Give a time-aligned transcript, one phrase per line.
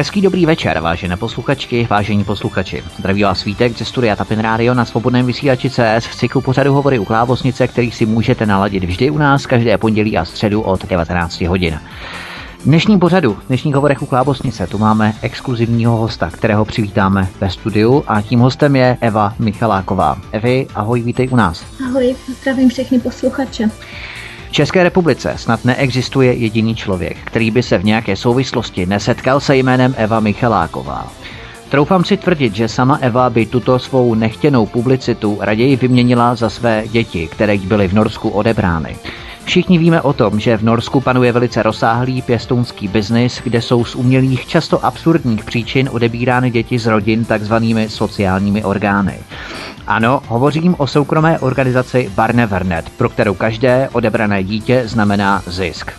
[0.00, 2.82] Hezký dobrý večer, vážené posluchačky, vážení posluchači.
[2.98, 6.98] Zdraví vás svítek ze studia Tapin Radio na svobodném vysílači CS v cyklu pořadu hovory
[6.98, 11.40] u Klávosnice, který si můžete naladit vždy u nás každé pondělí a středu od 19
[11.40, 11.80] hodin.
[12.58, 17.50] V dnešním pořadu, v dnešních hovorech u Klábosnice, tu máme exkluzivního hosta, kterého přivítáme ve
[17.50, 20.18] studiu a tím hostem je Eva Michaláková.
[20.32, 21.64] Evi, ahoj, vítej u nás.
[21.88, 23.70] Ahoj, zdravím všechny posluchače.
[24.50, 29.56] V České republice snad neexistuje jediný člověk, který by se v nějaké souvislosti nesetkal se
[29.56, 31.12] jménem Eva Michaláková.
[31.68, 36.84] Troufám si tvrdit, že sama Eva by tuto svou nechtěnou publicitu raději vyměnila za své
[36.88, 38.96] děti, které jí byly v Norsku odebrány.
[39.44, 43.94] Všichni víme o tom, že v Norsku panuje velice rozsáhlý pěstounský biznis, kde jsou z
[43.94, 49.18] umělých, často absurdních příčin odebírány děti z rodin takzvanými sociálními orgány.
[49.86, 55.92] Ano, hovořím o soukromé organizaci Barnevernet, pro kterou každé odebrané dítě znamená zisk.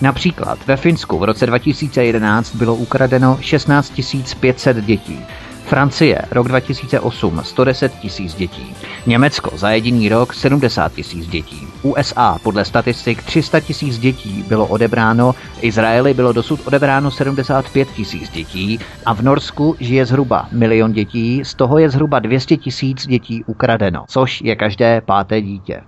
[0.00, 3.92] Například ve Finsku v roce 2011 bylo ukradeno 16
[4.40, 5.24] 500 dětí.
[5.64, 8.74] Francie, rok 2008, 110 tisíc dětí.
[9.06, 11.66] Německo za jediný rok 70 tisíc dětí.
[11.82, 18.80] USA podle statistik 300 tisíc dětí bylo odebráno, Izraeli bylo dosud odebráno 75 tisíc dětí
[19.06, 24.04] a v Norsku žije zhruba milion dětí, z toho je zhruba 200 tisíc dětí ukradeno,
[24.08, 25.82] což je každé páté dítě.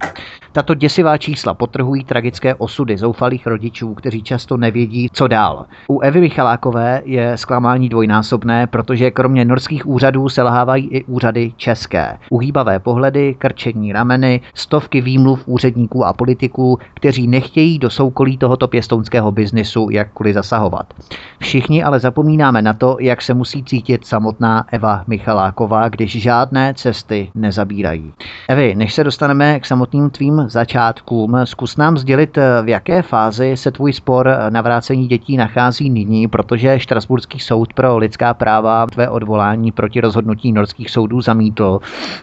[0.55, 5.67] Tato děsivá čísla potrhují tragické osudy zoufalých rodičů, kteří často nevědí, co dál.
[5.89, 12.19] U Evy Michalákové je zklamání dvojnásobné, protože kromě norských úřadů selhávají i úřady české.
[12.31, 19.33] Uhýbavé pohledy, krčení rameny, stovky výmluv úředníků a politiků, kteří nechtějí do soukolí tohoto pěstounského
[19.33, 20.95] biznisu jakkoliv zasahovat.
[21.39, 27.31] Všichni ale zapomínáme na to, jak se musí cítit samotná Eva Michaláková, když žádné cesty
[27.35, 28.13] nezabírají.
[28.49, 31.37] Evi, než se dostaneme k samotným tvým začátkům.
[31.45, 36.81] Zkus nám sdělit, v jaké fázi se tvůj spor na vrácení dětí nachází nyní, protože
[36.81, 41.81] Štrasburský soud pro lidská práva tvé odvolání proti rozhodnutí norských soudů zamítl,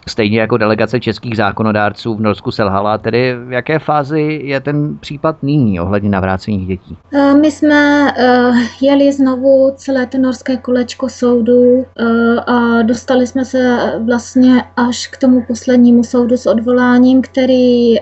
[0.08, 2.98] stejně jako delegace českých zákonodárců v Norsku selhala.
[2.98, 6.98] Tedy v jaké fázi je ten případ nyní ohledně navrácení dětí?
[7.14, 8.12] Eh, my jsme
[8.82, 11.86] jeli znovu celé to norské kolečko soudu uh,
[12.48, 17.96] a dostali jsme se vlastně až k tomu poslednímu soudu s odvoláním, který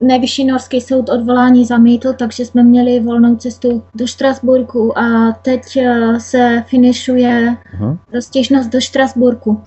[0.00, 5.78] nejvyšší norský soud odvolání zamítl, takže jsme měli volnou cestu do Štrasburku a teď
[6.18, 7.56] se finišuje
[8.20, 9.62] stěžnost do Štrasburku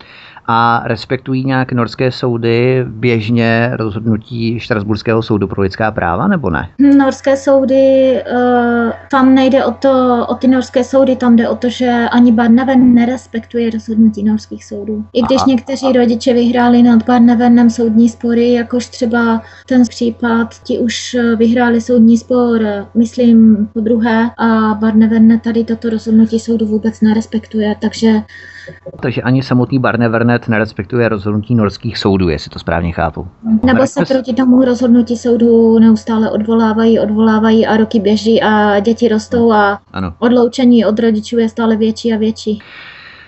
[0.47, 6.69] a respektují nějak norské soudy běžně rozhodnutí Štrasburského soudu pro lidská práva, nebo ne?
[6.97, 11.69] Norské soudy, uh, tam nejde o to, o ty norské soudy, tam jde o to,
[11.69, 15.06] že ani Barneven nerespektuje rozhodnutí norských soudů.
[15.13, 15.46] I když Aha.
[15.47, 22.18] někteří rodiče vyhráli nad Barnevenem soudní spory, jakož třeba ten případ, ti už vyhráli soudní
[22.18, 22.62] spor,
[22.96, 28.22] myslím, po druhé a Barneven tady toto rozhodnutí soudu vůbec nerespektuje, takže
[29.00, 33.28] takže ani samotný Barnevernet nerespektuje rozhodnutí norských soudů, jestli to správně chápu.
[33.64, 39.52] Nebo se proti tomu rozhodnutí soudu neustále odvolávají, odvolávají a roky běží a děti rostou
[39.52, 40.14] a ano.
[40.20, 42.60] odloučení od rodičů je stále větší a větší.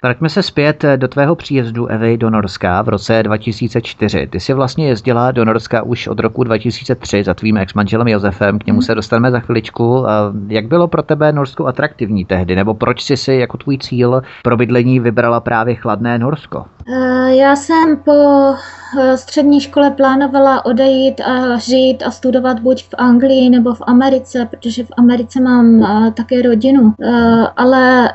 [0.04, 4.28] Vraťme se zpět do tvého příjezdu Evy do Norska v roce 2004.
[4.28, 8.66] Ty jsi vlastně jezdila do Norska už od roku 2003 za tvým ex-manželem Josefem, k
[8.66, 8.86] němu mhm.
[8.86, 10.06] se dostaneme za chviličku.
[10.48, 14.58] Jak bylo pro tebe Norsko atraktivní tehdy, nebo proč jsi si jako tvůj cíl pro
[14.58, 16.66] bydlení vybrala právě chladné Norsko?
[16.94, 18.54] Eh, já jsem po
[19.00, 24.48] eh, střední škole plánovala odejít a žít a studovat buď v Anglii nebo v Americe,
[24.52, 26.94] protože v Americe mám eh, také rodinu.
[27.58, 28.10] Ale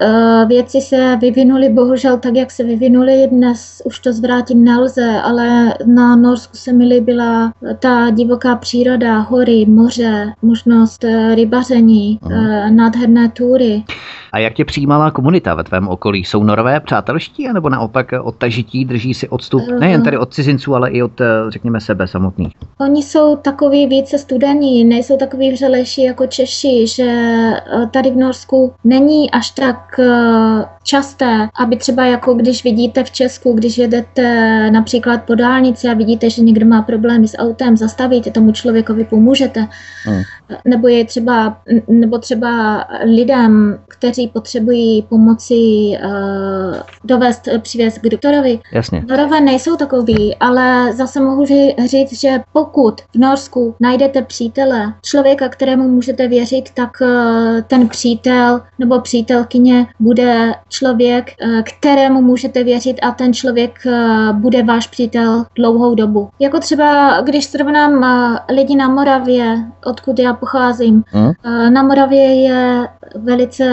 [0.48, 3.28] věci se vyvinuly bohužel tak, jak se vyvinuly.
[3.30, 9.66] Dnes už to zvrátit nelze, ale na Norsku se mi líbila ta divoká příroda, hory,
[9.66, 11.04] moře, možnost
[11.34, 13.84] rybaření, uh nádherné tury.
[14.34, 16.24] A jak tě přijímala komunita ve tvém okolí?
[16.24, 21.02] Jsou norové přátelští, anebo naopak odtažití, drží si odstup nejen tady od cizinců, ale i
[21.02, 22.52] od, eh, řekněme, sebe samotných?
[22.80, 28.72] Oni jsou takový více studení, nejsou takový vřelejší jako Češi, že eh, tady v Norsku
[28.84, 34.24] není až tak eh, časté, aby třeba jako když vidíte v Česku, když jedete
[34.70, 39.68] například po dálnici a vidíte, že někdo má problémy s autem, zastavíte tomu člověkovi, pomůžete.
[40.04, 40.22] Hmm.
[40.64, 41.56] Nebo je třeba,
[41.88, 48.58] nebo třeba lidem, kteří potřebují pomoci uh, dovést, přivést k doktorovi.
[48.72, 49.04] Jasně.
[49.08, 51.46] Norové nejsou takový, ale zase mohu
[51.86, 58.60] říct, že pokud v Norsku najdete přítele, člověka, kterému můžete věřit, tak uh, ten přítel
[58.78, 65.44] nebo přítelkyně bude člověk, uh, kterému můžete věřit a ten člověk uh, bude váš přítel
[65.56, 66.28] dlouhou dobu.
[66.40, 71.04] Jako třeba, když srovnám uh, lidi na Moravě, odkud já pocházím.
[71.06, 71.26] Hmm?
[71.26, 73.64] Uh, na Moravě je velice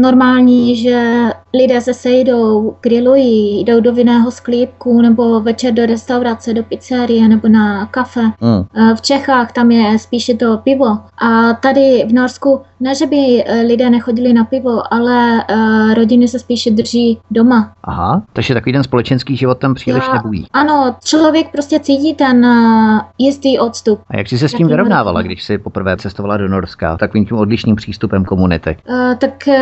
[0.00, 1.24] normální, že
[1.54, 7.48] lidé se sejdou, grillují, jdou do vinného sklípku nebo večer do restaurace, do pizzerie nebo
[7.48, 8.22] na kafe.
[8.22, 8.94] Mm.
[8.94, 10.98] V Čechách tam je spíše to pivo.
[11.18, 16.28] A tady v Norsku ne, že by eh, lidé nechodili na pivo, ale uh, rodiny
[16.28, 17.72] se spíše drží doma.
[17.84, 20.46] Aha, takže takový ten společenský život tam příliš Já, nebují.
[20.52, 24.00] Ano, člověk prostě cítí ten uh, jistý odstup.
[24.10, 27.36] A jak jsi se s tím vyrovnávala, když jsi poprvé cestovala do Norska, takovým tím
[27.36, 28.76] odlišným přístupem komunity?
[28.88, 29.54] Uh, tak uh,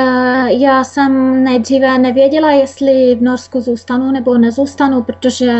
[0.46, 5.52] já jsem nejdříve nevěděla, jestli v Norsku zůstanu nebo nezůstanu, protože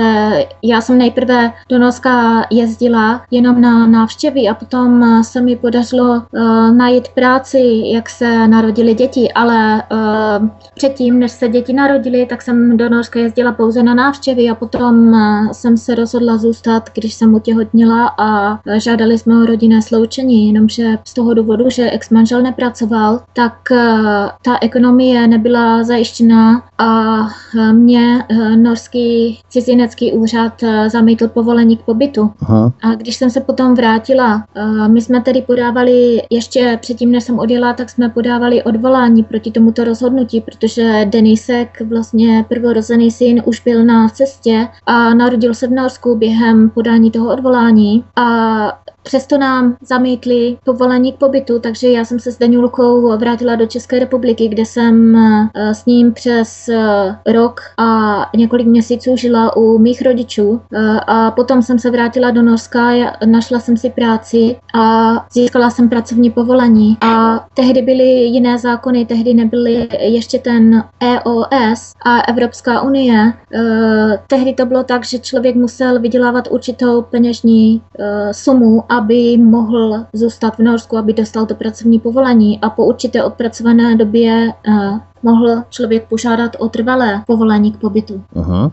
[0.63, 6.71] já jsem nejprve do Norska jezdila jenom na návštěvy a potom se mi podařilo uh,
[6.71, 12.43] najít práci situaci, jak se narodili děti, ale uh, předtím, než se děti narodili, tak
[12.43, 17.15] jsem do Norska jezdila pouze na návštěvy a potom uh, jsem se rozhodla zůstat, když
[17.15, 23.21] jsem utěhotnila a žádali jsme o rodinné sloučení, jenomže z toho důvodu, že ex-manžel nepracoval,
[23.33, 23.79] tak uh,
[24.45, 27.17] ta ekonomie nebyla zajištěná a
[27.73, 28.25] mě
[28.57, 30.53] norský cizinecký úřad
[30.89, 32.31] zamítl povolení k pobytu.
[32.43, 32.73] Aha.
[32.83, 34.45] A když jsem se potom vrátila,
[34.87, 39.51] my jsme tedy podávali ještě předtím, než jsem jsem odjela, tak jsme podávali odvolání proti
[39.51, 45.71] tomuto rozhodnutí, protože Denisek, vlastně prvorozený syn, už byl na cestě a narodil se v
[45.71, 48.05] Norsku během podání toho odvolání.
[48.17, 48.27] A
[49.07, 53.99] Přesto nám zamítli povolení k pobytu, takže já jsem se s Daňulkou vrátila do České
[53.99, 60.03] republiky, kde jsem eh, s ním přes eh, rok a několik měsíců žila u mých
[60.03, 60.61] rodičů.
[60.75, 62.91] Eh, a potom jsem se vrátila do Norska,
[63.25, 66.97] našla jsem si práci a získala jsem pracovní povolení.
[67.01, 73.33] A tehdy byly jiné zákony, tehdy nebyly ještě ten EOS a Evropská unie.
[74.27, 77.83] Tehdy to bylo tak, že člověk musel vydělávat určitou peněžní
[78.33, 83.97] sumu aby mohl zůstat v Norsku, aby dostal to pracovní povolení a po určité odpracované
[83.97, 88.23] době uh, mohl člověk požádat o trvalé povolení k pobytu.
[88.35, 88.71] Uh-huh.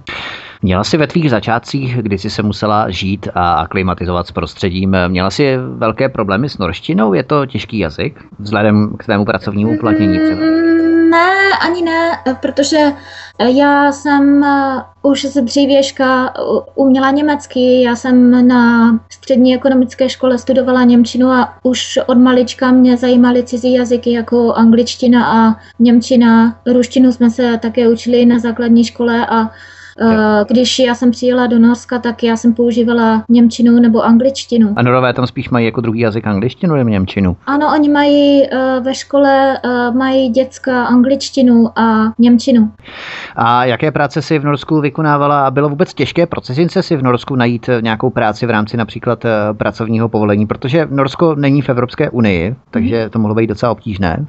[0.63, 5.29] Měla jsi ve tvých začátcích, kdy jsi se musela žít a aklimatizovat s prostředím, měla
[5.29, 7.13] jsi velké problémy s norštinou?
[7.13, 10.41] Je to těžký jazyk vzhledem k tvému pracovnímu uplatnění třeba?
[11.09, 12.11] Ne, ani ne,
[12.41, 12.77] protože
[13.57, 14.45] já jsem
[15.01, 16.33] už z dřívěžka
[16.75, 22.97] uměla německy, já jsem na střední ekonomické škole studovala Němčinu a už od malička mě
[22.97, 26.55] zajímaly cizí jazyky jako angličtina a Němčina.
[26.65, 29.72] Ruštinu jsme se také učili na základní škole a Eh,
[30.47, 34.73] když já jsem přijela do Norska, tak já jsem používala Němčinu nebo angličtinu.
[34.75, 37.37] A Norové tam spíš mají jako druhý jazyk angličtinu nebo Němčinu?
[37.45, 42.71] Ano, oni mají eh, ve škole eh, mají dětská angličtinu a Němčinu.
[43.35, 45.47] A jaké práce si v Norsku vykonávala?
[45.47, 49.25] A bylo vůbec těžké pro cizince si v Norsku najít nějakou práci v rámci například
[49.57, 50.47] pracovního povolení?
[50.47, 54.25] Protože Norsko není v Evropské unii, takže to mohlo být docela obtížné.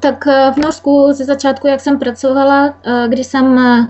[0.00, 2.74] Tak v Norsku ze začátku, jak jsem pracovala,
[3.08, 3.88] když jsem Eh,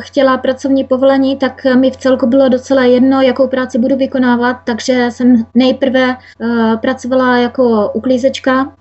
[0.00, 5.06] chtěla pracovní povolení, tak mi v celku bylo docela jedno, jakou práci budu vykonávat, takže
[5.10, 8.72] jsem nejprve eh, pracovala jako uklízečka,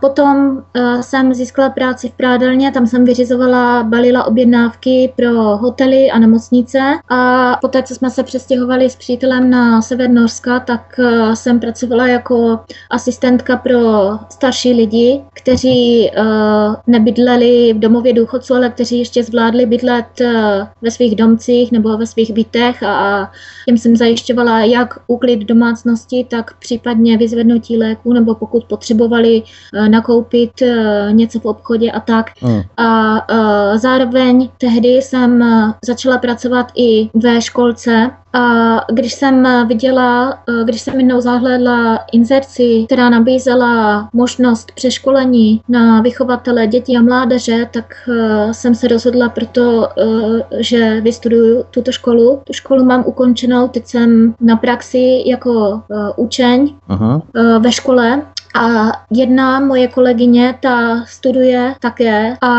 [0.00, 6.18] potom eh, jsem získala práci v prádelně, tam jsem vyřizovala, balila objednávky pro hotely a
[6.18, 6.78] nemocnice.
[7.08, 11.00] A poté, co jsme se přestěhovali s přítelem na sever Norska, tak
[11.34, 12.60] jsem pracovala jako
[12.90, 13.78] asistentka pro
[14.30, 16.10] starší lidi, kteří
[16.86, 20.06] nebydleli v domově důchodců, ale kteří ještě zvládli bydlet
[20.82, 23.30] ve svých domcích nebo ve svých bytech a
[23.66, 29.42] těm jsem zajišťovala jak úklid domácnosti, tak případně vyzvednutí léku nebo pokud potřebovali
[29.74, 32.26] eh, nakoupit eh, něco v obchodě a tak.
[32.42, 32.62] Mm.
[32.76, 35.44] A eh, zároveň tehdy jsem
[35.84, 43.10] začala pracovat i ve školce a když jsem viděla, když jsem jednou zahlédla inzerci, která
[43.10, 50.62] nabízela možnost přeškolení na vychovatele dětí a mládeže, tak eh, jsem se rozhodla proto, eh,
[50.62, 52.40] že vystuduju tuto školu.
[52.44, 55.82] Tu školu mám ukončenou, teď jsem na praxi jako
[56.16, 57.22] učeň Aha.
[57.58, 58.22] ve škole
[58.56, 62.50] a jedna moje kolegyně, ta studuje také a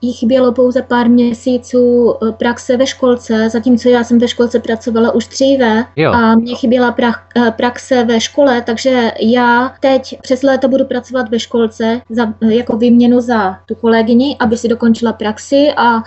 [0.00, 5.14] jí chybělo pouze pár měsíců eh, praxe ve školce, zatímco já jsem ve školce pracovala
[5.14, 6.12] už dříve jo.
[6.12, 11.28] a mě chyběla pra, eh, praxe ve škole, takže já teď přes léto budu pracovat
[11.28, 16.02] ve školce za, jako výměnu za tu kolegyni, aby si dokončila praxi a uh,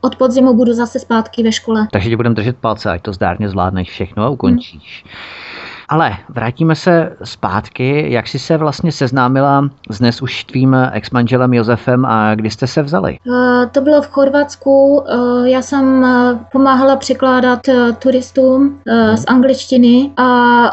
[0.00, 1.88] od podzimu budu zase zpátky ve škole.
[1.92, 5.04] Takže ti budeme držet palce, ať to zdárně zvládneš všechno a ukončíš.
[5.04, 5.73] Hmm.
[5.88, 12.04] Ale vrátíme se zpátky, jak jsi se vlastně seznámila s dnes už tvým exmanželem Josefem
[12.04, 13.18] a kdy jste se vzali?
[13.26, 14.96] Uh, to bylo v Chorvatsku.
[14.96, 16.06] Uh, já jsem
[16.52, 17.60] pomáhala překládat
[17.98, 18.80] turistům
[19.14, 20.26] z angličtiny a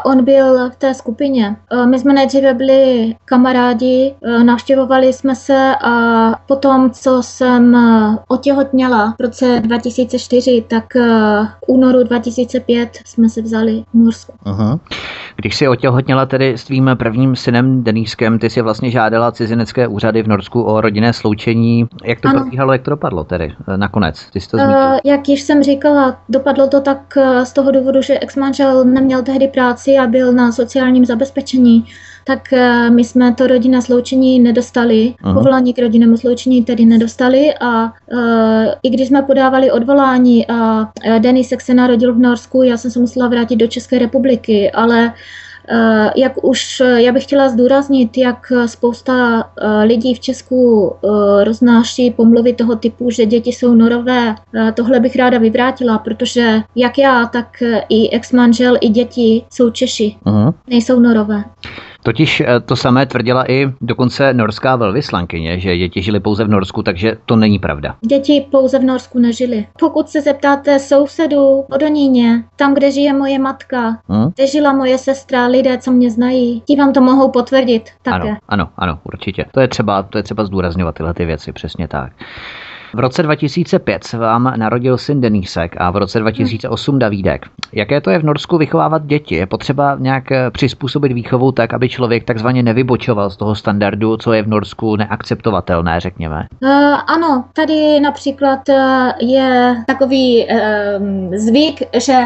[0.04, 1.56] on byl v té skupině.
[1.84, 7.76] My jsme nejdříve byli kamarádi, navštěvovali jsme se a potom, co jsem
[8.28, 10.84] otěhotněla v roce 2004, tak
[11.66, 14.32] únoru 2005 jsme se vzali v Norsku.
[14.46, 14.78] Uh-huh.
[15.36, 20.22] Když si otěhotněla tedy s tvým prvním synem Denískem, ty si vlastně žádala cizinecké úřady
[20.22, 21.88] v Norsku o rodinné sloučení.
[22.04, 24.30] Jak to probíhalo, jak to dopadlo tedy eh, nakonec?
[24.32, 24.64] Ty jsi to uh,
[25.04, 29.48] jak již jsem říkala, dopadlo to tak eh, z toho důvodu, že ex-manžel neměl tehdy
[29.48, 31.84] práci a byl na sociálním zabezpečení
[32.24, 35.34] tak eh, my jsme to rodinné sloučení nedostali, Aha.
[35.34, 38.20] povolání k rodinnému sloučení tedy nedostali a uh,
[38.82, 40.88] i když jsme podávali odvolání a
[41.18, 45.12] Denisek se narodil v Norsku, já jsem se musela vrátit do České republiky, ale
[45.68, 50.92] Eh, jak už eh, já bych chtěla zdůraznit, jak spousta eh, lidí v Česku
[51.44, 54.34] roznáší pomluvy toho typu, že děti jsou norové,
[54.74, 60.54] tohle bych ráda vyvrátila, protože jak já, tak i ex-manžel, i děti jsou Češi, uh-huh.
[60.66, 61.44] nejsou norové.
[62.04, 66.82] Totiž eh, to samé tvrdila i dokonce norská velvyslankyně, že děti žili pouze v Norsku,
[66.82, 67.96] takže to není pravda.
[68.00, 69.66] Děti pouze v Norsku nežili.
[69.78, 74.30] Pokud se zeptáte sousedů o Doníně, tam, kde žije moje matka, hmm?
[74.34, 78.28] kde žila moje sestra, lidé, co mě znají, ti vám to mohou potvrdit také.
[78.28, 79.44] Ano, ano, ano, určitě.
[79.52, 82.12] To je třeba, to je třeba zdůrazňovat tyhle ty věci, přesně tak.
[82.94, 87.46] V roce 2005 se vám narodil syn Denísek a v roce 2008 Davídek.
[87.72, 89.34] Jaké to je v Norsku vychovávat děti?
[89.34, 94.32] Je potřeba nějak eh, přizpůsobit výchovu tak, aby člověk takzvaně nevybočoval z toho standardu, co
[94.32, 96.46] je v Norsku neakceptovatelné, řekněme?
[96.62, 96.70] Uh,
[97.06, 98.76] ano, tady například uh,
[99.20, 102.18] je takový uh, zvyk, že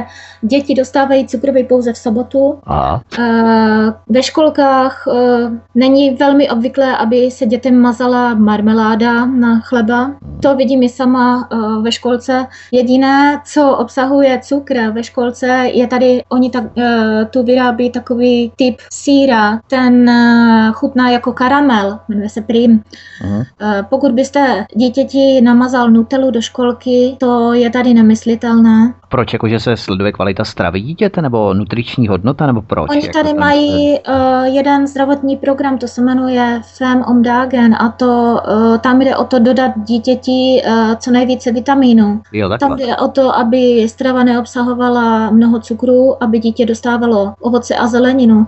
[0.42, 2.38] děti dostávají cukroví pouze v sobotu.
[2.38, 2.58] Uh,
[4.08, 10.10] ve školkách uh, není velmi obvyklé, aby se dětem mazala marmeláda na chleba.
[10.42, 12.46] To vidím i sama uh, ve školce.
[12.72, 16.82] Jediné, co obsahuje cukr ve školce, je tady, oni tak, uh,
[17.30, 22.82] tu vyrábí takový typ síra, ten uh, chutná jako karamel, jmenuje se prim.
[23.90, 28.94] Pokud byste dítěti namazal nutelu do školky, to je tady nemyslitelné.
[29.08, 29.32] Proč?
[29.32, 32.90] Jakože se sleduje kvalita stravy dítěte nebo nutriční hodnota nebo proč?
[32.90, 37.88] Oni tady jako mají uh, jeden zdravotní program, to se jmenuje Fem om Dagen a
[37.88, 40.30] to uh, tam jde o to dodat dítěti
[40.66, 42.22] uh, co nejvíce vitamínů.
[42.32, 47.86] Jo, tam jde o to, aby strava neobsahovala mnoho cukru, aby dítě dostávalo ovoce a
[47.86, 48.46] zeleninu.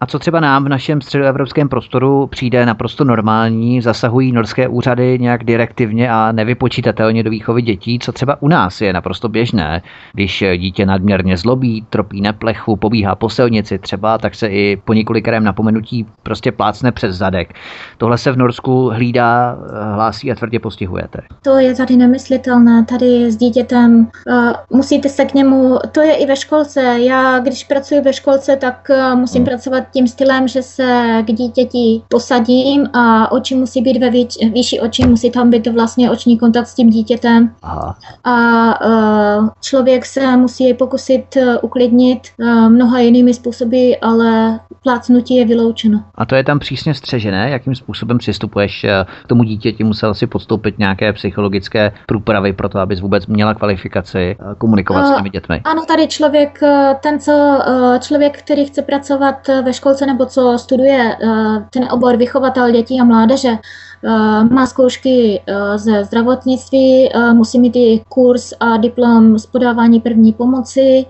[0.00, 5.44] A co třeba nám v našem středoevropském prostoru přijde naprosto normální, zasahují norské úřady nějak
[5.44, 9.82] direktivně a nevypočítatelně do výchovy dětí, co třeba u nás je naprosto běžné.
[10.12, 15.44] Když dítě nadměrně zlobí, tropí neplechu, pobíhá po silnici třeba, tak se i po několikrém
[15.44, 17.54] napomenutí prostě plácne přes zadek.
[17.98, 19.58] Tohle se v Norsku hlídá,
[19.94, 21.18] hlásí a tvrdě postihujete.
[21.42, 22.84] To je tady nemyslitelné.
[22.84, 26.80] Tady s dítětem uh, musíte se k němu, to je i ve školce.
[26.98, 29.46] Já, když pracuji ve školce, tak uh, musím hmm.
[29.46, 34.80] pracovat tím stylem, že se k dítěti posadím a oči musí být ve výš, výši
[34.80, 37.50] očí, musí tam být vlastně oční kontakt s tím dítětem.
[37.62, 37.96] Aha.
[38.24, 45.44] A uh, člověk se musí pokusit e, uklidnit uh, mnoha jinými způsoby, ale plácnutí je
[45.44, 46.02] vyloučeno.
[46.14, 47.50] A to je tam přísně střežené?
[47.50, 49.84] Jakým způsobem přistupuješ e, k tomu dítěti?
[49.84, 55.16] Musel si podstoupit nějaké psychologické průpravy pro to, abys vůbec měla kvalifikaci komunikovat uh, s
[55.16, 55.60] těmi dětmi?
[55.64, 56.60] Ano, tady člověk,
[57.00, 57.58] ten, co
[58.00, 63.04] člověk, který chce pracovat ve školce nebo co studuje eh, ten obor vychovatel dětí a
[63.04, 70.00] mládeže, eh, má zkoušky eh, ze zdravotnictví, musí mít i kurz a diplom z podávání
[70.00, 71.06] první pomoci,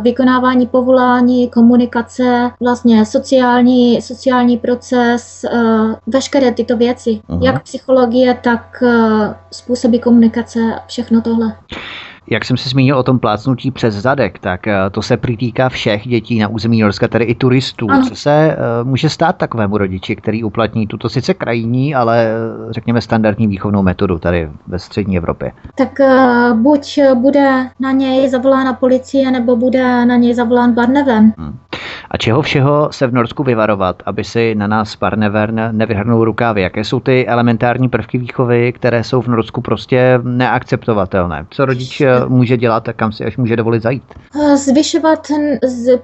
[0.00, 5.44] vykonávání povolání, komunikace, vlastně sociální, sociální proces,
[6.06, 7.40] veškeré tyto věci, Aha.
[7.42, 8.82] jak psychologie, tak
[9.50, 11.56] způsoby komunikace, všechno tohle.
[12.30, 16.08] Jak jsem se zmínil o tom plácnutí přes zadek, tak eh, to se přitýká všech
[16.08, 17.86] dětí na území Norska, tedy i turistů.
[17.90, 18.08] Ano.
[18.08, 23.00] Co se uh, může stát takovému rodiči, který uplatní tuto sice krajní, ale eh, řekněme
[23.00, 25.52] standardní výchovnou metodu tady ve střední Evropě?
[25.74, 26.00] Tak
[26.54, 31.32] buď bude na něj zavolána policie, nebo bude na něj zavolán Barnevem.
[31.38, 31.58] Hmm.
[32.14, 36.62] A čeho všeho se v Norsku vyvarovat, aby si na nás Parnevern nevyhrnul rukávy?
[36.62, 41.46] Jaké jsou ty elementární prvky výchovy, které jsou v Norsku prostě neakceptovatelné?
[41.50, 44.02] Co rodič eh, může dělat a kam si až může dovolit zajít?
[44.42, 45.26] Eh, zvyšovat,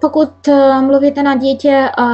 [0.01, 2.07] pokud eh, mluvíte na dítě a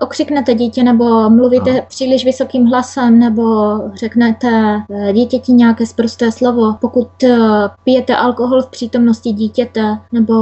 [0.00, 1.80] okřiknete dítě nebo mluvíte no.
[1.88, 7.08] příliš vysokým hlasem nebo řeknete dítěti nějaké zprosté slovo, pokud
[7.84, 10.34] pijete alkohol v přítomnosti dítěte nebo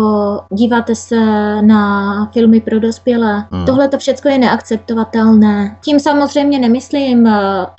[0.52, 1.16] díváte se
[1.62, 3.66] na filmy pro dospělé, hmm.
[3.66, 5.76] tohle to všechno je neakceptovatelné.
[5.84, 7.28] Tím samozřejmě nemyslím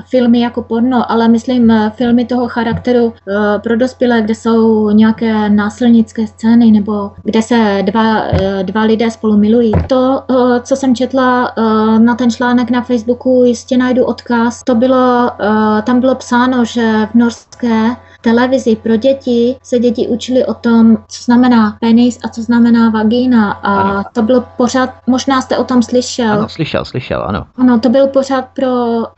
[0.06, 3.14] filmy jako porno, ale myslím filmy toho charakteru
[3.64, 9.38] pro dospělé, kde jsou nějaké násilnické scény nebo kde se dva, eh, dva lidé spolu
[9.38, 9.72] milují.
[9.88, 14.76] To, eh, co jsem četla eh, na ten článek na Facebooku, jistě najdu odkaz, to
[14.76, 15.32] bylo,
[15.84, 17.96] tam bylo psáno, že v norské
[18.26, 23.52] televizi pro děti se děti učili o tom, co znamená penis a co znamená vagína.
[23.52, 24.04] A ano.
[24.14, 26.34] to byl pořád, možná jste o tom slyšel.
[26.34, 27.46] Ano, slyšel, slyšel, ano.
[27.58, 28.68] Ano, to byl pořád pro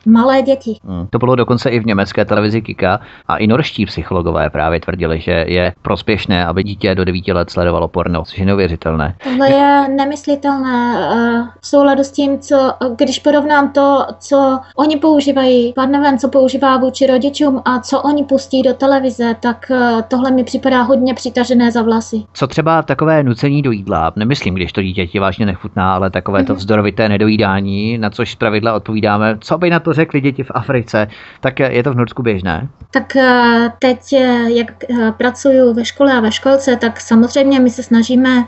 [0.06, 0.80] malé děti.
[0.84, 5.20] Hmm, to bylo dokonce i v německé televizi Kika a i norští psychologové právě tvrdili,
[5.20, 9.16] že je prospěšné, aby dítě do 9 let sledovalo porno, což je neuvěřitelné.
[9.24, 15.74] Tohle je nemyslitelné eh, v souladu s tím, co, když porovnám to, co oni používají,
[15.74, 20.04] pan nevím, co používá vůči rodičům a co oni pustí do televize, televize, tak eh,
[20.08, 22.24] tohle mi připadá hodně přitažené za vlasy.
[22.34, 24.14] Co třeba takové nucení do jídla?
[24.16, 26.58] Nemyslím, když to dítě ti vážně nechutná, ale takové to mhm.
[26.58, 29.38] vzdorovité nedojídání, na což pravidla odpovídáme.
[29.40, 31.08] Co by na to řekli děti v Africe?
[31.40, 32.68] Tak je to v Norsku běžné?
[32.92, 34.84] Tak eh, teď, eh, jak
[35.18, 38.44] pracuji ve škole a ve školce, tak samozřejmě my se snažíme,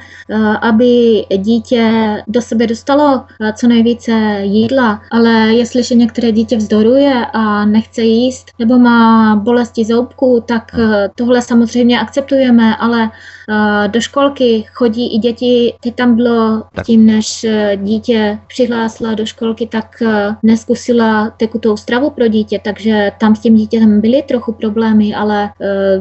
[0.61, 1.91] aby dítě
[2.27, 3.23] do sebe dostalo
[3.55, 10.28] co nejvíce jídla, ale jestliže některé dítě vzdoruje a nechce jíst nebo má bolesti zoubku,
[10.47, 15.73] tak eh, tohle samozřejmě akceptujeme, ale eh, do školky chodí i děti.
[15.83, 16.85] Teď tam bylo tak.
[16.85, 20.03] tím, než eh, dítě přihlásila do školky, tak
[20.43, 25.49] neskusila tekutou stravu pro dítě, takže tam s tím dítětem byly trochu problémy, ale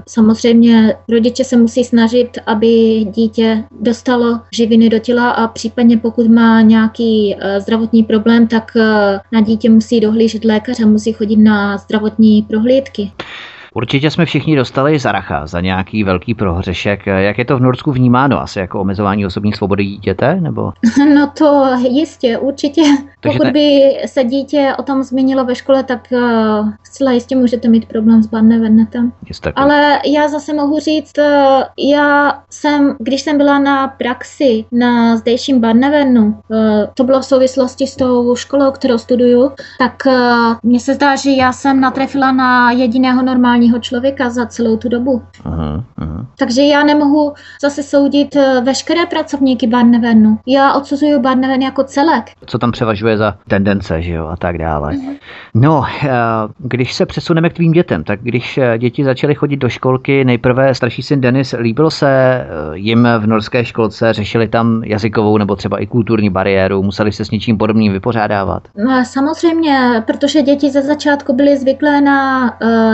[0.09, 6.61] samozřejmě rodiče se musí snažit, aby dítě dostalo živiny do těla a případně pokud má
[6.61, 8.73] nějaký zdravotní problém, tak
[9.33, 13.13] na dítě musí dohlížet lékař a musí chodit na zdravotní prohlídky.
[13.75, 17.07] Určitě jsme všichni dostali zaracha za nějaký velký prohřešek.
[17.07, 18.43] Jak je to v Norsku vnímáno?
[18.43, 20.41] Asi jako omezování osobních svobody dítěte?
[20.41, 20.73] Nebo?
[21.15, 22.83] No to jistě, určitě.
[23.21, 27.69] Takže Pokud by se dítě o tom zmínilo ve škole, tak uh, zcela jistě můžete
[27.69, 29.13] mít problém s barnevernetem.
[29.55, 35.61] Ale já zase mohu říct, uh, já jsem, když jsem byla na praxi na zdejším
[35.61, 36.57] barnevernu, uh,
[36.95, 40.13] to bylo v souvislosti s tou školou, kterou studuju, tak uh,
[40.63, 44.89] mně se zdá, že já jsem natrefila na jediného normálního normálního člověka za celou tu
[44.89, 45.23] dobu.
[45.45, 46.27] Aha, aha.
[46.39, 47.33] Takže já nemohu
[47.63, 50.39] zase soudit eh, veškeré pracovníky Barnevernu.
[50.47, 52.25] Já odsuzuju Barneven jako celek.
[52.47, 54.93] Co tam převažuje za tendence, že jo, a tak dále.
[54.93, 55.15] Mhm.
[55.55, 56.09] No, eh,
[56.59, 60.75] když se přesuneme k tvým dětem, tak když eh, děti začaly chodit do školky, nejprve
[60.75, 62.09] starší syn Denis, líbilo se
[62.75, 67.31] jim v norské školce, řešili tam jazykovou nebo třeba i kulturní bariéru, museli se s
[67.31, 68.63] něčím podobným vypořádávat?
[68.77, 72.51] No, samozřejmě, protože děti ze začátku byly zvyklé na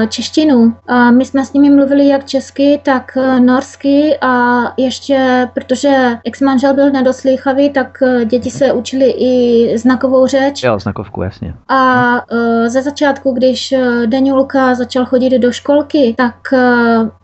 [0.09, 0.54] češtinu,
[0.87, 6.75] a my jsme s nimi mluvili jak česky, tak eh, norsky a ještě, protože ex-manžel
[6.75, 10.63] byl nedoslýchavý, tak eh, děti se učili i znakovou řeč.
[10.63, 11.55] Jo, znakovku, jasně.
[11.69, 13.75] A uh, ze začátku, když
[14.07, 16.37] Denulka začal chodit do školky, tak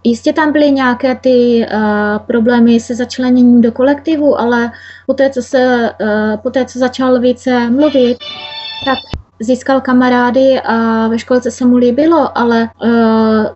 [0.05, 1.67] jistě tam byly nějaké ty
[2.27, 4.73] problémy se začleněním do kolektivu, ale
[5.07, 5.91] poté, co se,
[6.43, 8.19] poté, co začal více mluvit,
[8.85, 12.91] tak získal kamarády a ve školce se mu líbilo, ale uh,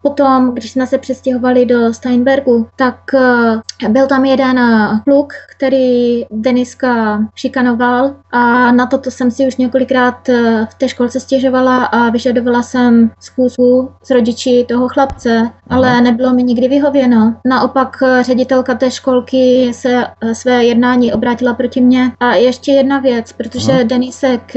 [0.03, 4.61] potom, když jsme se přestěhovali do Steinbergu, tak uh, byl tam jeden
[5.05, 10.37] kluk, který Deniska šikanoval a na toto jsem si už několikrát uh,
[10.71, 16.43] v té školce stěžovala a vyžadovala jsem zkusku s rodiči toho chlapce, ale nebylo mi
[16.43, 17.35] nikdy vyhověno.
[17.47, 22.13] Naopak ředitelka té školky se své jednání obrátila proti mně.
[22.21, 24.57] A ještě jedna věc, protože Denisek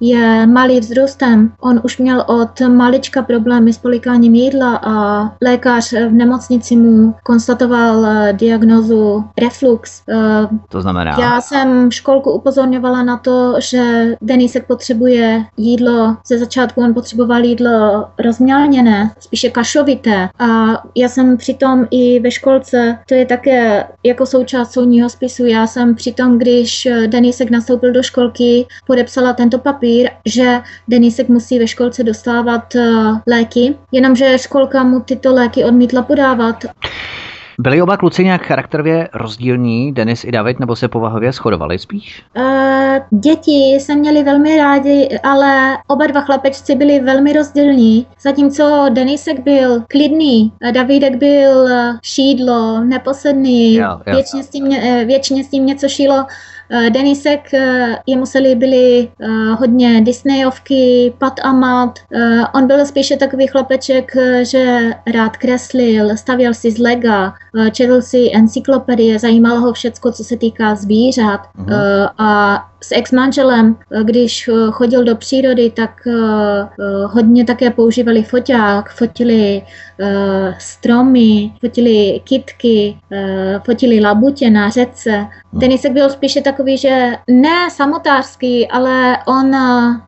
[0.00, 1.52] je malý vzrůstem.
[1.60, 8.06] On už měl od malička problémy s polikáním jídla a lékař v nemocnici mu konstatoval
[8.06, 10.02] eh, diagnozu reflux.
[10.08, 11.16] Eh, to znamená?
[11.20, 16.16] Já jsem školku upozorňovala na to, že Denisek potřebuje jídlo.
[16.26, 20.28] Ze začátku on potřeboval jídlo rozmělněné, spíše kašovité.
[20.38, 25.66] A já jsem přitom i ve školce, to je také jako součást soudního spisu, já
[25.66, 32.04] jsem přitom, když Denisek nastoupil do školky, podepsala tento papír že Denisek musí ve školce
[32.04, 36.64] dostávat uh, léky, jenomže školka mu tyto léky odmítla podávat.
[37.58, 42.22] Byli oba kluci nějak charakterově rozdílní, Denis i David, nebo se povahově shodovali spíš?
[42.36, 48.06] Uh, děti se měli velmi rádi, ale oba dva chlapečci byli velmi rozdílní.
[48.20, 51.68] Zatímco Denisek byl klidný, Davidek byl
[52.02, 54.14] šídlo, neposedný, jo, jo.
[54.14, 54.68] Věčně, s tím,
[55.06, 56.26] věčně s tím něco šílo.
[56.70, 59.26] Eh, Denisek, eh, jemu se líbily eh,
[59.58, 61.98] hodně Disneyovky, Pat a Mat.
[62.54, 67.34] On byl spíše takový chlapeček, že rád kreslil, stavěl si z lega,
[67.72, 71.40] četl si encyklopedie, zajímalo ho všecko, co se týká zvířat.
[71.58, 72.10] Uh-huh.
[72.18, 75.90] A s ex-manželem, když chodil do přírody, tak
[77.06, 79.62] hodně také používali foťák, fotili
[80.58, 82.96] stromy, fotili kitky,
[83.64, 85.26] fotili labutě na řece.
[85.52, 89.52] Denisek byl spíše takový, že ne samotářský, ale on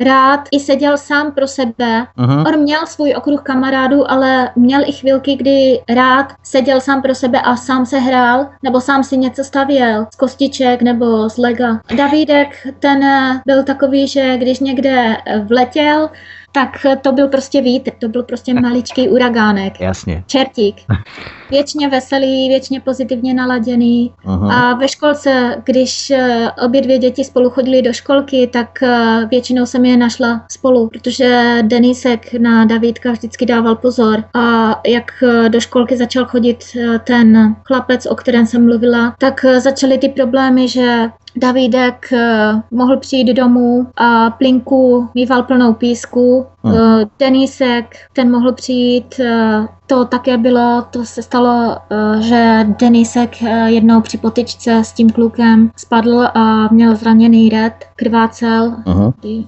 [0.00, 2.06] rád i seděl sám pro sebe.
[2.18, 2.48] Uh-huh.
[2.48, 7.40] On měl svůj okruh kamarádů, ale měl i chvilky, kdy rád seděl sám pro sebe
[7.40, 11.80] a sám se hrál, nebo sám si něco stavěl z kostiček nebo z lega.
[11.96, 13.00] Davídek, ten
[13.46, 16.08] byl takový, že když někde vletěl,
[16.56, 19.80] tak to byl prostě vítr, to byl prostě maličký uragánek.
[19.80, 20.24] Jasně.
[20.26, 20.76] Čertík.
[21.50, 24.12] Věčně veselý, věčně pozitivně naladěný.
[24.24, 24.52] Uh-huh.
[24.52, 29.66] A ve školce, když eh, obě dvě děti spolu chodili do školky, tak eh, většinou
[29.66, 34.24] jsem je našla spolu, protože Denisek na Davídka vždycky dával pozor.
[34.34, 36.64] A jak eh, do školky začal chodit
[37.04, 43.34] ten chlapec, o kterém jsem mluvila, tak začaly ty problémy, že Davidek uh, mohl přijít
[43.34, 46.46] domů a plinku mýval plnou písku.
[46.64, 46.74] Hmm.
[46.74, 53.36] Uh, Denisek, ten mohl přijít, uh, to také bylo, to se stalo, uh, že Denisek
[53.42, 58.76] uh, jednou při potyčce s tím klukem spadl a měl zraněný red, krvácel.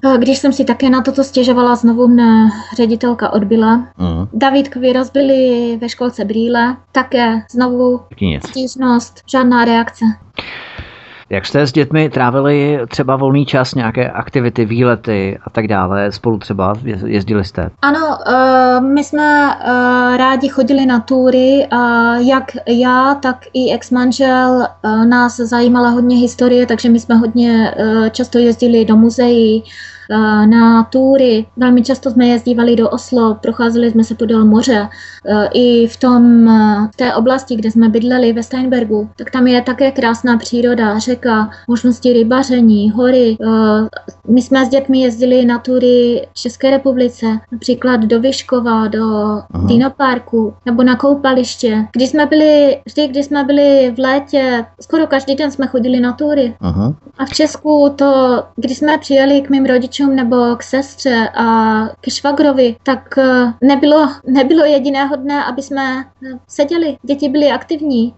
[0.05, 3.87] Uh, když jsem si také na toto stěžovala, znovu mne ředitelka odbila.
[3.99, 4.27] Uh-huh.
[4.33, 7.99] Davidkovi rozbili ve školce brýle, také znovu
[8.49, 10.05] stížnost, žádná reakce.
[11.29, 16.11] Jak jste s dětmi trávili třeba volný čas, nějaké aktivity, výlety a tak dále?
[16.11, 16.73] Spolu třeba
[17.05, 17.69] jezdili jste?
[17.81, 24.67] Ano, uh, my jsme uh, rádi chodili na túry a jak já, tak i ex-manžel
[24.83, 27.73] uh, nás zajímala hodně historie, takže my jsme hodně
[28.11, 29.98] často jezdili do muzeí, Eh,
[30.45, 31.45] na túry.
[31.57, 34.87] Velmi často jsme jezdívali do Oslo, procházeli jsme se podél moře.
[35.27, 39.47] Eh, I v, tom, eh, v té oblasti, kde jsme bydleli ve Steinbergu, tak tam
[39.47, 43.37] je také krásná příroda, řeka, možnosti rybaření, hory.
[44.27, 49.01] My jsme s dětmi jezdili na túry v České republice, například do Vyškova, do
[49.65, 51.85] Dinoparku nebo na koupaliště.
[51.91, 56.13] Když jsme byli, vždy, když jsme byli v létě, skoro každý den jsme chodili na
[56.13, 56.55] túry.
[56.61, 56.93] Aha.
[57.17, 61.79] A v Česku to, když jsme přijeli k mým rodičům, rodičům nebo k sestře a
[62.01, 66.97] ke švagrovi, tak eh, nebylo, nebylo jediného dne, aby jsme eh, seděli.
[67.03, 68.13] Děti byly aktivní.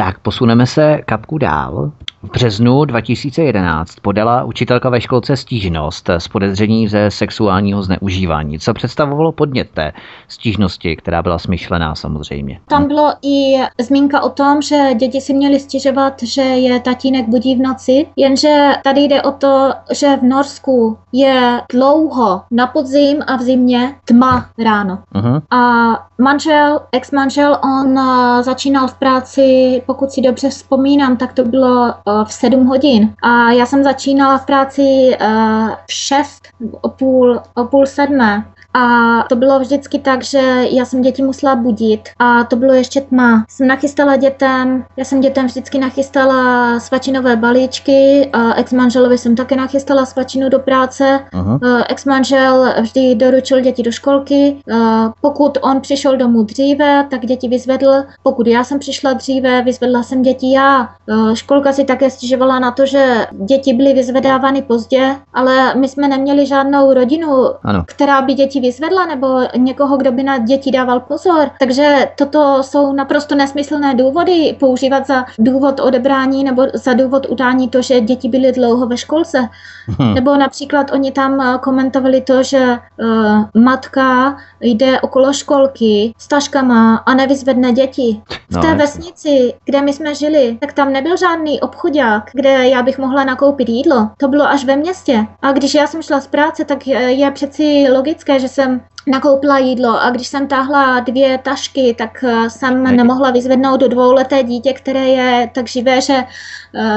[0.00, 1.92] Tak posuneme se kapku dál.
[2.22, 8.58] V březnu 2011 podala učitelka ve školce stížnost z podezření ze sexuálního zneužívání.
[8.58, 9.92] Co představovalo podnět té
[10.28, 12.60] stížnosti, která byla smyšlená samozřejmě?
[12.68, 17.56] Tam bylo i zmínka o tom, že děti si měly stěžovat, že je tatínek budí
[17.56, 23.36] v noci, jenže tady jde o to, že v Norsku je dlouho na podzim a
[23.36, 24.98] v zimě tma ráno.
[25.14, 25.42] Uh-huh.
[25.50, 31.84] A manžel, ex-manžel, on uh, začínal v práci, pokud si dobře vzpomínám, tak to bylo
[31.84, 33.14] uh, v 7 hodin.
[33.22, 34.82] A já jsem začínala v práci
[35.20, 36.48] uh, v 6,
[36.80, 38.44] o půl, o půl sedmé.
[38.74, 43.00] A to bylo vždycky tak, že já jsem děti musela budit a to bylo ještě
[43.00, 43.44] tma.
[43.48, 50.06] Jsem nachystala dětem, já jsem dětem vždycky nachystala svačinové balíčky a ex-manželovi jsem také nachystala
[50.06, 51.20] svačinu do práce.
[51.32, 51.58] Aha.
[51.88, 54.56] Ex-manžel vždy doručil děti do školky.
[55.20, 57.92] Pokud on přišel domů dříve, tak děti vyzvedl.
[58.22, 60.88] Pokud já jsem přišla dříve, vyzvedla jsem děti já.
[61.34, 66.46] Školka si také stěžovala na to, že děti byly vyzvedávány pozdě, ale my jsme neměli
[66.46, 67.84] žádnou rodinu, ano.
[67.86, 71.50] která by děti vyzvedla nebo někoho, kdo by na děti dával pozor.
[71.58, 77.82] Takže toto jsou naprosto nesmyslné důvody používat za důvod odebrání nebo za důvod udání to,
[77.82, 79.48] že děti byly dlouho ve školce.
[79.98, 80.14] Hmm.
[80.14, 86.96] Nebo například oni tam eh, komentovali to, že uh, matka jde okolo školky s taškama
[86.96, 88.20] a nevyzvedne děti.
[88.50, 92.82] V no, té vesnici, kde my jsme žili, tak tam nebyl žádný obchodák, kde já
[92.82, 94.08] bych mohla nakoupit jídlo.
[94.16, 95.26] To bylo až ve městě.
[95.42, 100.02] A když já jsem šla z práce, tak je přeci logické, že jsem nakoupila jídlo
[100.02, 105.50] a když jsem táhla dvě tašky, tak jsem nemohla vyzvednout do dvouleté dítě, které je
[105.54, 106.24] tak živé, že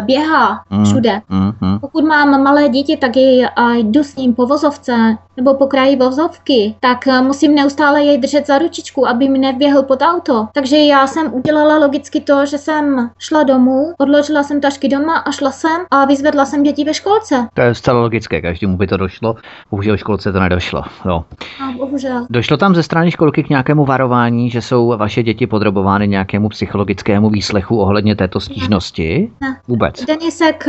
[0.01, 1.21] běhá mm, všude.
[1.29, 1.79] Mm, mm.
[1.79, 5.95] Pokud mám malé dítě, tak jej a jdu s ním po vozovce nebo po kraji
[5.95, 10.47] vozovky, tak musím neustále jej držet za ručičku, aby mi nevběhl pod auto.
[10.53, 15.31] Takže já jsem udělala logicky to, že jsem šla domů, odložila jsem tašky doma a
[15.31, 17.47] šla jsem a vyzvedla jsem děti ve školce.
[17.53, 19.35] To je zcela logické, každému by to došlo.
[19.71, 20.83] Bohužel školce to nedošlo.
[21.05, 21.23] Jo.
[21.63, 22.25] A bohužel.
[22.29, 27.29] Došlo tam ze strany školky k nějakému varování, že jsou vaše děti podrobovány nějakému psychologickému
[27.29, 29.31] výslechu ohledně této stížnosti?
[29.41, 29.57] Ne.
[29.67, 30.05] Vůbec.
[30.05, 30.67] Denisek,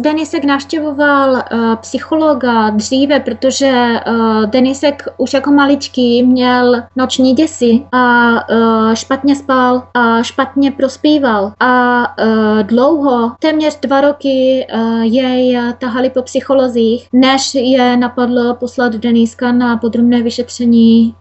[0.00, 8.32] Denisek navštěvoval uh, psychologa dříve, protože uh, Denisek už jako maličký měl noční děsi a
[8.32, 16.10] uh, špatně spal a špatně prospíval a uh, dlouho, téměř dva roky uh, jej tahali
[16.10, 20.65] po psycholozích, než je napadlo poslat Deniska na podrobné vyšetření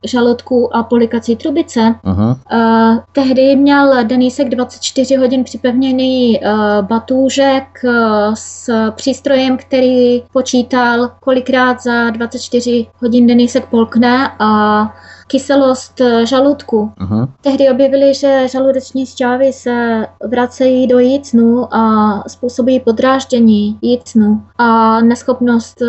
[0.04, 1.96] žaludku a polikací trubice.
[2.04, 2.38] Uh-huh.
[2.54, 7.92] Uh, tehdy měl Denisek 24 hodin připevněný uh, batůžek uh,
[8.34, 14.94] s přístrojem, který počítal, kolikrát za 24 hodin Denisek polkne a
[15.28, 16.92] kyselost eh, žaludku.
[17.02, 17.28] Uh-huh.
[17.42, 25.82] Tehdy objevili, že žaludeční šťávy se vracejí do jícnu a způsobí podráždění jícnu a neschopnost
[25.82, 25.88] eh,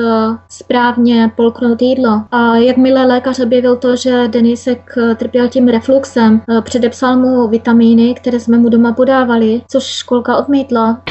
[0.49, 2.22] správně polknout jídlo.
[2.31, 8.40] A jakmile lékař objevil to, že Denisek eh, trpěl tím refluxem, předepsal mu vitamíny, které
[8.40, 11.03] jsme mu doma podávali, což školka odmítla.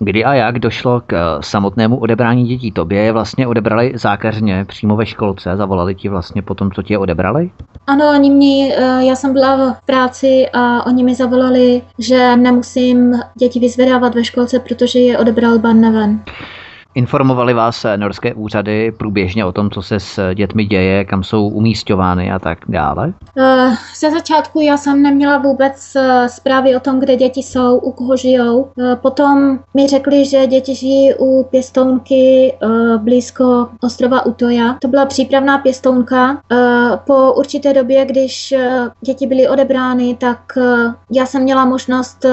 [0.00, 2.72] Kdy a jak došlo k eh, samotnému odebrání dětí?
[2.72, 6.98] Tobě je vlastně odebrali zákeřně přímo ve školce, zavolali ti vlastně potom, co ti je
[6.98, 7.50] odebrali?
[7.86, 13.14] Ano, oni mě, eh, já jsem byla v práci a oni mi zavolali, že nemusím
[13.38, 16.20] děti vyzvedávat ve školce, protože je odebral Barneven.
[16.98, 22.32] Informovali vás norské úřady průběžně o tom, co se s dětmi děje, kam jsou umístěvány
[22.32, 23.12] a tak dále?
[23.38, 27.92] Eh, ze začátku já jsem neměla vůbec eh, zprávy o tom, kde děti jsou, u
[27.92, 28.68] koho žijou.
[28.78, 32.54] Eh, potom mi řekli, že děti žijí u pěstounky
[32.96, 34.76] blízko ostrova Utoja.
[34.82, 36.40] To byla přípravná pěstounka.
[37.06, 38.54] Po určité době, když
[39.00, 40.40] děti byly odebrány, tak
[41.12, 42.26] já jsem měla možnost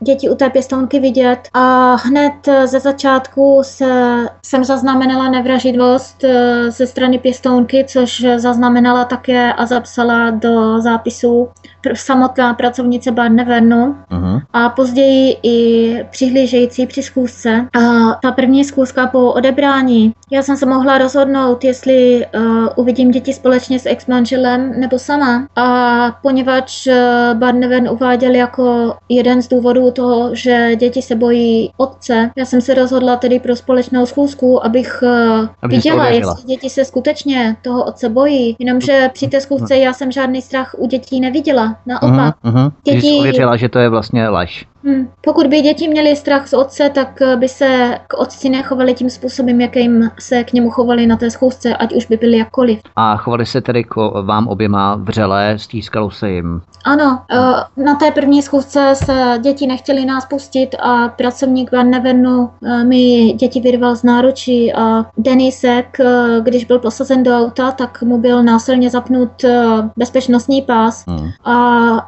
[0.00, 4.07] děti u té pěstounky vidět a hned ze začátku se
[4.42, 11.48] jsem zaznamenala nevraživost eh, ze strany pěstounky, což zaznamenala také a zapsala do zápisu
[11.94, 14.40] samotná pracovnice Barnevernu uh-huh.
[14.52, 17.68] a později i přihlížející při schůzce.
[17.78, 17.80] A
[18.22, 23.78] ta první schůzka po odebrání, já jsem se mohla rozhodnout, jestli uh, uvidím děti společně
[23.78, 25.48] s ex-manželem nebo sama.
[25.56, 26.94] A poněvadž uh,
[27.38, 32.74] Barnevern uváděl jako jeden z důvodů toho, že děti se bojí otce, já jsem se
[32.74, 38.56] rozhodla tedy pro společnou schůzku, abych uh, viděla, jestli děti se skutečně toho otce bojí.
[38.58, 41.76] Jenomže při té schůzce já jsem žádný strach u dětí neviděla.
[41.86, 42.36] Naopak.
[42.44, 42.72] Uh-huh, uh-huh.
[42.84, 43.00] Děti...
[43.00, 44.66] Jsi ověřila, že to je vlastně lež.
[44.84, 45.08] Hmm.
[45.20, 49.10] Pokud by děti měly strach z otce, tak eh, by se k otci nechovali tím
[49.10, 52.80] způsobem, jakým se k němu chovali na té schůzce, ať už by byli jakkoliv.
[52.96, 56.60] A chovali se tedy k vám oběma vřelé, stýskalo se jim?
[56.84, 62.50] Ano, eh, na té první schůzce se děti nechtěli nás pustit a pracovník Van Nevernu
[62.64, 65.98] eh, mi děti vyrval z náručí a Denisek,
[66.42, 69.44] když byl posazen do auta, tak mu byl násilně zapnut
[69.96, 71.28] bezpečnostní pás hmm.
[71.44, 71.56] a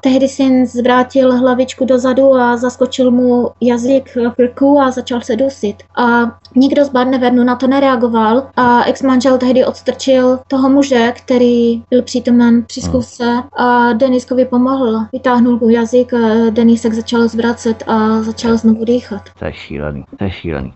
[0.02, 5.77] tehdy syn zvrátil hlavičku dozadu a zaskočil mu jazyk v krku a začal se dusit.
[5.96, 12.03] A nikdo z Barnevernu na to nereagoval a ex-manžel tehdy odstrčil toho muže, který byl
[12.03, 14.99] přítomen při zkuse a Deniskovi pomohl.
[15.12, 16.12] Vytáhnul mu jazyk,
[16.51, 19.23] Denisek začal zvracet a začal znovu dýchat.
[19.38, 20.75] To je šílený, to je šílený.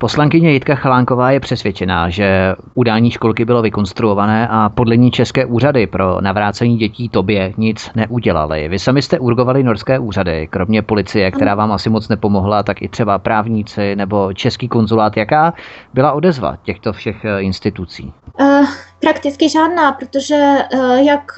[0.00, 5.86] Poslankyně Jitka Chalánková je přesvědčená, že udání školky bylo vykonstruované a podle ní české úřady
[5.86, 8.68] pro navrácení dětí tobě nic neudělali.
[8.68, 12.88] Vy sami jste urgovali norské úřady, kromě policie, která vám asi moc nepomohla, tak i
[12.88, 15.16] třeba právníci nebo český konzulát.
[15.16, 15.54] Jaká
[15.94, 18.12] byla odezva těchto všech eh, institucí?
[18.40, 18.66] Uh,
[19.00, 21.32] prakticky žádná, protože uh, jak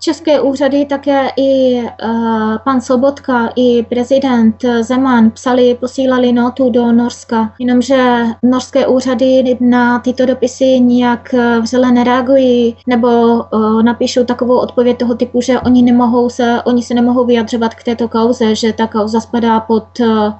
[0.00, 7.52] české úřady, také i uh, pan Sobotka, i prezident Zeman psali, posílali notu do Norska,
[7.58, 8.01] jenomže
[8.42, 15.40] norské úřady na tyto dopisy nijak vřele nereagují nebo uh, napíšou takovou odpověď toho typu,
[15.40, 19.60] že oni nemohou se, oni se nemohou vyjadřovat k této kauze, že ta kauza spadá
[19.60, 19.84] pod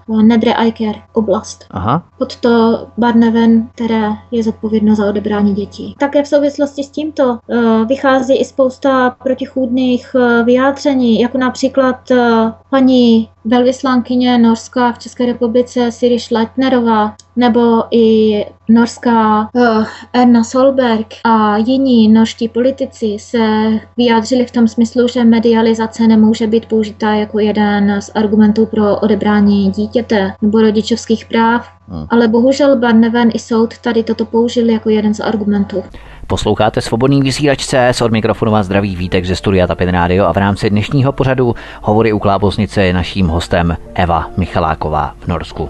[0.08, 1.64] uh, Nedre Eiker oblast.
[1.70, 2.02] Aha.
[2.18, 5.94] Pod to Barneven, které je zodpovědno za odebrání dětí.
[5.98, 12.52] Také v souvislosti s tímto eh, vychází i spousta protichůdných eh, vyjádření, jako například eh,
[12.70, 21.56] paní velvyslankyně Norska v České republice Siri Schleitnerová nebo i norská uh, Erna Solberg a
[21.56, 28.02] jiní norští politici se vyjádřili v tom smyslu, že medializace nemůže být použitá jako jeden
[28.02, 31.68] z argumentů pro odebrání dítěte nebo rodičovských práv.
[32.10, 35.84] Ale bohužel Barneven i soud tady toto použili jako jeden z argumentů.
[36.26, 40.36] Posloucháte svobodný vysílač CS od mikrofonu vás zdraví Vítek ze studia Tapin Radio a v
[40.36, 45.68] rámci dnešního pořadu hovory u Klábosnice je naším hostem Eva Michaláková v Norsku.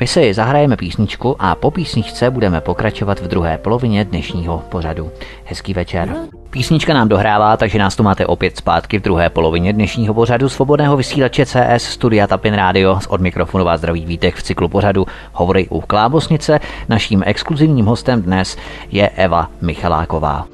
[0.00, 5.10] My si zahrajeme písničku a po písničce budeme pokračovat v druhé polovině dnešního pořadu.
[5.44, 6.14] Hezký večer.
[6.50, 10.96] Písnička nám dohrává, takže nás tu máte opět zpátky v druhé polovině dnešního pořadu svobodného
[10.96, 12.98] vysílače CS Studia Tapin Radio.
[13.08, 16.60] Od mikrofonu vás zdraví vítek v cyklu pořadu Hovory u Klábosnice.
[16.88, 18.56] Naším exkluzivním hostem dnes
[18.90, 20.46] je Eva Michaláková.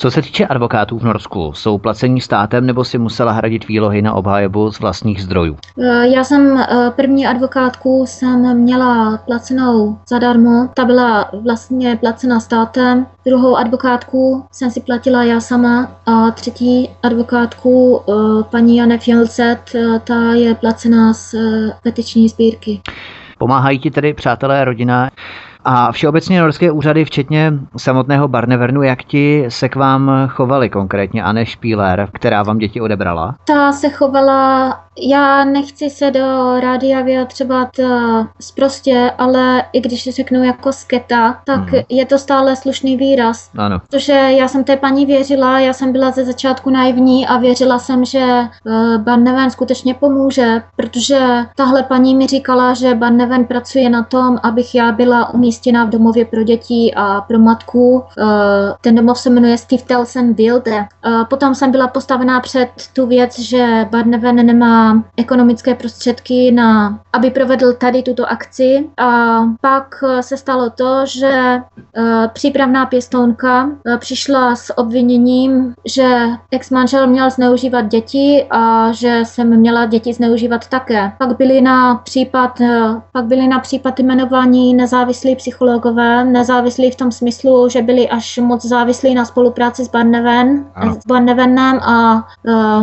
[0.00, 4.14] Co se týče advokátů v Norsku, jsou placení státem nebo si musela hradit výlohy na
[4.14, 5.56] obhajobu z vlastních zdrojů?
[5.82, 10.68] Eh, já jsem eh, první advokátku jsem měla placenou zadarmo.
[10.74, 13.06] Ta byla vlastně placena státem.
[13.26, 18.12] Druhou advokátku jsem si platila já sama a třetí advokátku eh,
[18.50, 19.72] paní Jane Fjellset,
[20.04, 21.34] ta je placená z
[21.82, 22.80] petiční sbírky.
[23.38, 25.10] Pomáhají ti tedy přátelé, rodina?
[25.64, 31.46] A všeobecně norské úřady, včetně samotného Barnevernu, jak ti se k vám chovali konkrétně Anne
[31.46, 33.34] Špíler, která vám děti odebrala?
[33.46, 37.68] Ta se chovala já nechci se do rádia vyjadřovat
[38.54, 41.82] prostě, ale i když řeknu jako sketa, tak hmm.
[41.88, 43.50] je to stále slušný výraz.
[43.58, 43.78] Ano.
[43.78, 48.04] Protože já jsem té paní věřila, já jsem byla ze začátku naivní a věřila jsem,
[48.04, 51.18] že uh, Barneven skutečně pomůže, protože
[51.56, 56.24] tahle paní mi říkala, že Barneven pracuje na tom, abych já byla umístěna v domově
[56.24, 57.94] pro děti a pro matku.
[57.94, 58.04] Uh,
[58.80, 60.86] ten domov se jmenuje Stiftelsen Wilde.
[61.06, 64.79] Uh, potom jsem byla postavená před tu věc, že Barneven nemá
[65.16, 68.90] ekonomické prostředky na, aby provedl tady tuto akci.
[68.96, 71.62] A pak se stalo to, že e,
[72.32, 76.18] přípravná pěstounka e, přišla s obviněním, že
[76.50, 81.12] ex-manžel měl zneužívat děti a že jsem měla děti zneužívat také.
[81.18, 82.58] Pak byli na případ,
[83.12, 88.64] pak byli na případ jmenování nezávislí psychologové, nezávislí v tom smyslu, že byli až moc
[88.64, 90.66] závislí na spolupráci s Barneven,
[91.00, 92.26] s Barnevenem a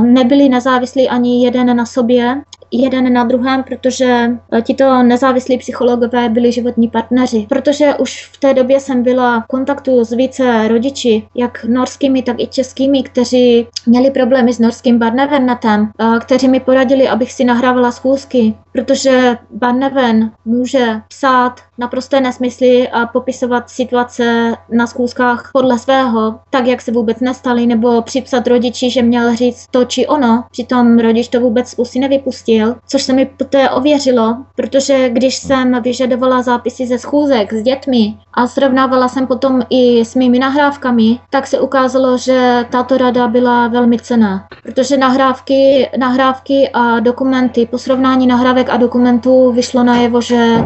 [0.02, 6.52] nebyli nezávislí ani jeden na sobre jeden na druhém, protože eh, tito nezávislí psychologové byli
[6.52, 7.46] životní partneři.
[7.50, 12.36] Protože už v té době jsem byla v kontaktu s více rodiči, jak norskými, tak
[12.40, 17.92] i českými, kteří měli problémy s norským Barnevernetem, eh, kteří mi poradili, abych si nahrávala
[17.92, 26.66] schůzky, protože Barneven může psát naprosté nesmysly a popisovat situace na schůzkách podle svého, tak
[26.66, 31.28] jak se vůbec nestaly, nebo připsat rodiči, že měl říct to či ono, přitom rodič
[31.28, 32.57] to vůbec z pusy nevypustil,
[32.88, 38.48] což se mi poté ověřilo, protože když jsem vyžadovala zápisy ze schůzek s dětmi a
[38.48, 44.00] srovnávala jsem potom i s mými nahrávkami, tak se ukázalo, že tato rada byla velmi
[44.00, 50.64] cená, protože nahrávky, nahrávky a dokumenty, po srovnání nahrávek a dokumentů vyšlo najevo, že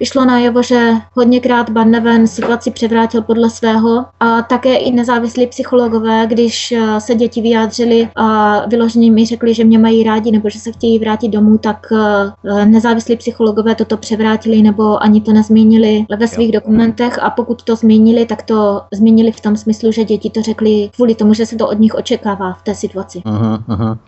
[0.00, 6.72] Vyšlo najevo, že hodněkrát Barneven situaci převrátil podle svého a také i nezávislí psychologové, když
[6.72, 10.72] eh, se děti vyjádřili a vyloženě mi řekli, že mě mají rádi nebo že se
[10.72, 16.52] chtějí vrátit domů, tak eh, nezávislí psychologové toto převrátili nebo ani to nezmínili ve svých
[16.52, 20.90] dokumentech a pokud to zmínili, tak to zmínili v tom smyslu, že děti to řekli
[20.94, 23.18] kvůli tomu, že se to od nich očekává v té situaci.
[23.18, 23.98] Uh-huh.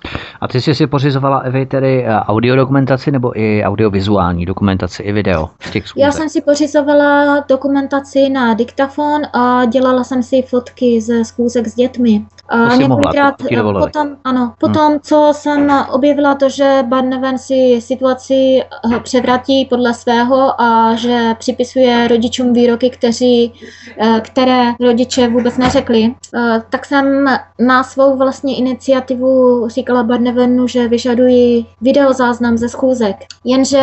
[0.40, 5.48] A ty jsi si pořizovala, Evi, tedy eh, audiodokumentaci nebo i audiovizuální dokumentaci i video?
[5.76, 6.06] Těch schůzek?
[6.06, 11.74] Já jsem si pořizovala dokumentaci na diktafon a dělala jsem si fotky ze schůzek s
[11.74, 12.26] dětmi.
[12.48, 13.34] A několikrát
[13.80, 15.00] potom, ano, potom, hmm.
[15.02, 18.62] co jsem objevila to, že Barneven si situaci
[18.94, 23.52] eh, převratí podle svého a že připisuje rodičům výroky, kteří,
[23.98, 27.24] eh, které rodiče vůbec neřekli, eh, tak jsem
[27.58, 33.16] na svou vlastní iniciativu říkala Barnevenu, že vyžaduji videozáznam ze schůzek.
[33.44, 33.82] Jenže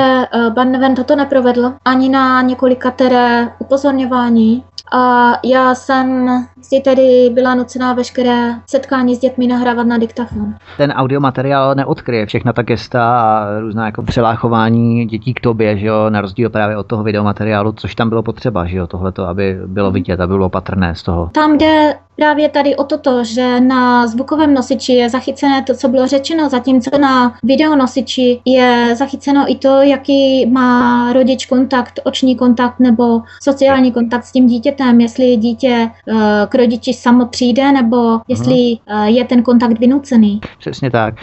[0.50, 6.28] Barneven toto neprovedl ani na několika které upozorňování a já jsem
[6.62, 10.54] si tedy byla nucená veškeré setkání s dětmi nahrávat na diktafon.
[10.78, 16.10] Ten audiomateriál neodkryje všechna ta gesta a různá jako přeláchování dětí k tobě, že jo,
[16.10, 19.92] na rozdíl právě od toho videomateriálu, což tam bylo potřeba, že jo, tohleto, aby bylo
[19.92, 21.30] vidět, aby bylo patrné z toho.
[21.34, 26.08] Tam jde právě tady o toto, že na zvukovém nosiči je zachycené to, co bylo
[26.08, 33.22] řečeno, zatímco na videonosiči je zachyceno i to, jaký má rodič kontakt, oční kontakt nebo
[33.44, 39.04] sociální kontakt s tím dítětem, jestli dítě uh, k rodiči samo přijde nebo jestli uh,
[39.04, 40.42] je ten kontakt vynucený.
[40.60, 41.16] Přesně tak.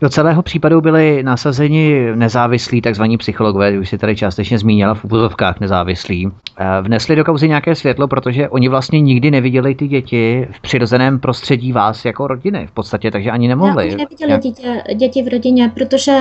[0.00, 5.60] Do celého případu byli nasazeni nezávislí, takzvaní psychologové, už si tady částečně zmínila v úvozovkách
[5.60, 6.30] nezávislí.
[6.58, 11.20] Eh, vnesli do kauzy nějaké světlo, protože oni vlastně nikdy neviděli ty děti v přirozeném
[11.20, 13.90] prostředí vás jako rodiny v podstatě, takže ani nemohli.
[13.90, 14.40] Já neviděli Jak?
[14.40, 16.16] dítě, děti v rodině, protože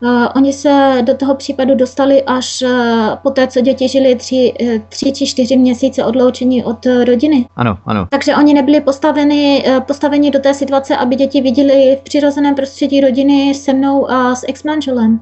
[0.00, 2.70] uh, oni se do toho případu dostali až uh,
[3.22, 7.46] po té, co děti žili tři, uh, tři či čtyři měsíce odloučení od rodiny.
[7.56, 8.06] Ano, ano.
[8.10, 13.00] Takže oni nebyli postaveni, uh, postaveni do té situace, aby děti viděli v přirozeném prostředí
[13.00, 15.20] rodiny se mnou a s ex-manželem.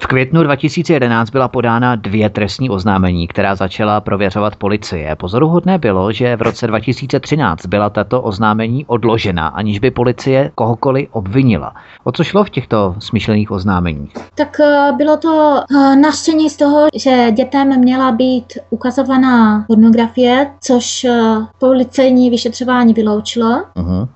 [0.00, 5.16] V květnu 2011 byla podána dvě trestní oznámení, která začala prověřovat policie.
[5.16, 11.74] Pozoruhodné bylo, že v roce 2013 byla tato oznámení odložena, aniž by policie kohokoliv obvinila.
[12.04, 14.12] O co šlo v těchto smyšlených oznámeních?
[14.34, 21.04] Tak eh, bylo to eh, nařčení z toho, že dětem měla být ukazovaná pornografie, což
[21.04, 23.62] eh, policejní vyšetřování vyloučilo.
[23.76, 24.08] Uh-huh.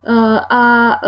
[0.51, 1.01] A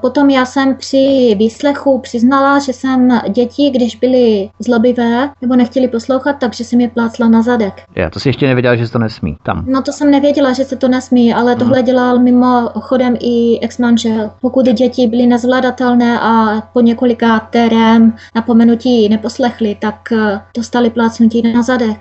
[0.00, 4.21] potom já jsem při výslechu přiznala, že jsem děti, když byly
[4.58, 7.82] zlobivé nebo nechtěli poslouchat, takže jsem je plácla na zadek.
[7.96, 9.64] Já to si ještě nevěděla, že se to nesmí tam.
[9.66, 11.86] No to jsem nevěděla, že se to nesmí, ale tohle hmm.
[11.86, 14.30] dělal mimo chodem i ex-manžel.
[14.40, 21.62] Pokud děti byly nezvladatelné a po několika terém napomenutí neposlechli, tak eh, dostali plácnutí na
[21.62, 21.96] zadek.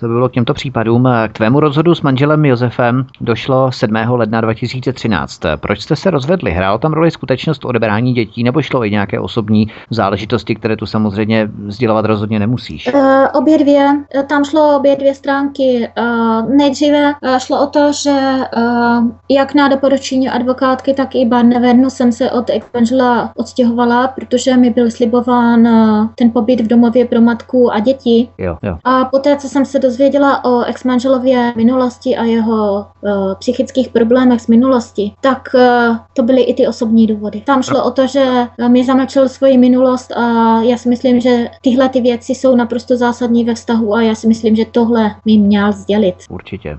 [0.00, 1.08] To by bylo k těmto případům.
[1.28, 3.96] K tvému rozhodu s manželem Josefem došlo 7.
[4.08, 5.40] ledna 2013.
[5.56, 6.50] Proč jste se rozvedli?
[6.50, 11.50] Hrálo tam roli skutečnost odebrání dětí nebo šlo i nějaké osobní záležitosti, které tu samozřejmě
[11.68, 12.90] sdělovat rozhodně nemusíš?
[12.94, 13.88] Uh, obě dvě.
[14.28, 15.88] Tam šlo obě dvě stránky.
[15.98, 18.10] Uh, nejdříve uh, šlo o to, že
[18.56, 24.70] uh, jak na doporučení advokátky, tak i Barnevernu jsem se od manžela odstěhovala, protože mi
[24.70, 25.68] byl slibován
[26.14, 28.28] ten pobyt v domově pro matku a děti.
[28.38, 28.76] Jo, jo.
[28.84, 34.46] A poté, co jsem se dozvěděla o ex-manželově minulosti a jeho uh, psychických problémech z
[34.46, 37.40] minulosti, tak uh, to byly i ty osobní důvody.
[37.40, 38.24] Tam šlo o to, že
[38.68, 40.22] mi zamlčel svoji minulost a
[40.62, 44.28] já si myslím, že tyhle ty věci jsou naprosto zásadní ve vztahu a já si
[44.28, 46.14] myslím, že tohle mi měl sdělit.
[46.30, 46.78] Určitě.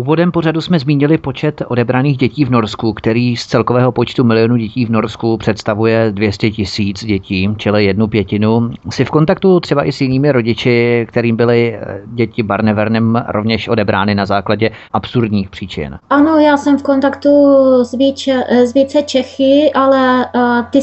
[0.00, 4.86] Úvodem pořadu jsme zmínili počet odebraných dětí v Norsku, který z celkového počtu milionů dětí
[4.86, 8.70] v Norsku představuje 200 tisíc dětí, čili jednu pětinu.
[8.90, 14.14] Jsi v kontaktu třeba i s jinými rodiči, kterým byly eh, děti Barnevernem rovněž odebrány
[14.14, 15.98] na základě absurdních příčin?
[16.10, 17.30] Ano, já jsem v kontaktu
[17.84, 20.78] s více, eh, s více Čechy, ale uh, ty,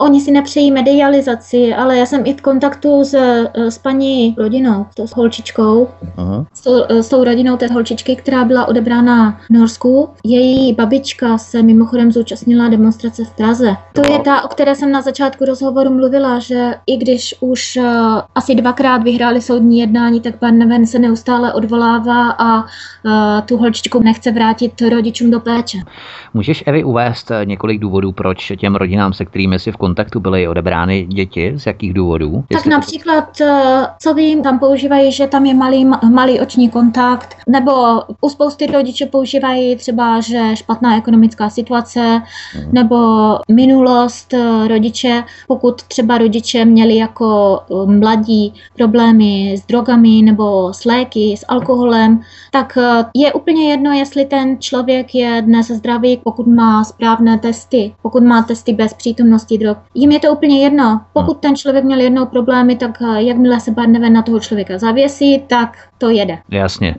[0.00, 3.14] oni si nepřejí medializaci, ale já jsem i v kontaktu s,
[3.54, 6.46] s paní rodinou, s holčičkou, uh-huh.
[6.54, 10.08] s, s tou rodinou té holčičky, která byla byla odebrána v Norsku.
[10.24, 13.76] Její babička se mimochodem zúčastnila demonstrace v Praze.
[13.92, 17.84] To je ta, o které jsem na začátku rozhovoru mluvila, že i když už uh,
[18.34, 22.62] asi dvakrát vyhráli soudní jednání, tak pan Neven se neustále odvolává a uh,
[23.44, 25.78] tu holčičku nechce vrátit rodičům do péče.
[26.34, 30.48] Můžeš, Evi, uvést eh, několik důvodů, proč těm rodinám, se kterými si v kontaktu byly
[30.48, 31.52] odebrány děti?
[31.56, 32.44] Z jakých důvodů?
[32.48, 33.44] Tak Jestli například, to...
[33.98, 37.72] co vím, tam používají, že tam je malý, malý oční kontakt, nebo
[38.20, 42.22] u spousty rodičů používají třeba, že špatná ekonomická situace
[42.72, 42.96] nebo
[43.50, 50.84] minulost eh, rodiče, pokud třeba rodiče měli jako eh, mladí problémy s drogami nebo s
[50.84, 52.20] léky, s alkoholem,
[52.50, 57.94] tak eh, je úplně jedno, jestli ten člověk je dnes zdravý, pokud má správné testy,
[58.02, 59.76] pokud má testy bez přítomnosti drog.
[59.94, 61.00] Jim je to úplně jedno.
[61.12, 65.76] Pokud ten člověk měl jednou problémy, tak jakmile se Barneven na toho člověka zavěsí, tak
[65.98, 66.38] to jede.
[66.50, 66.94] Jasně.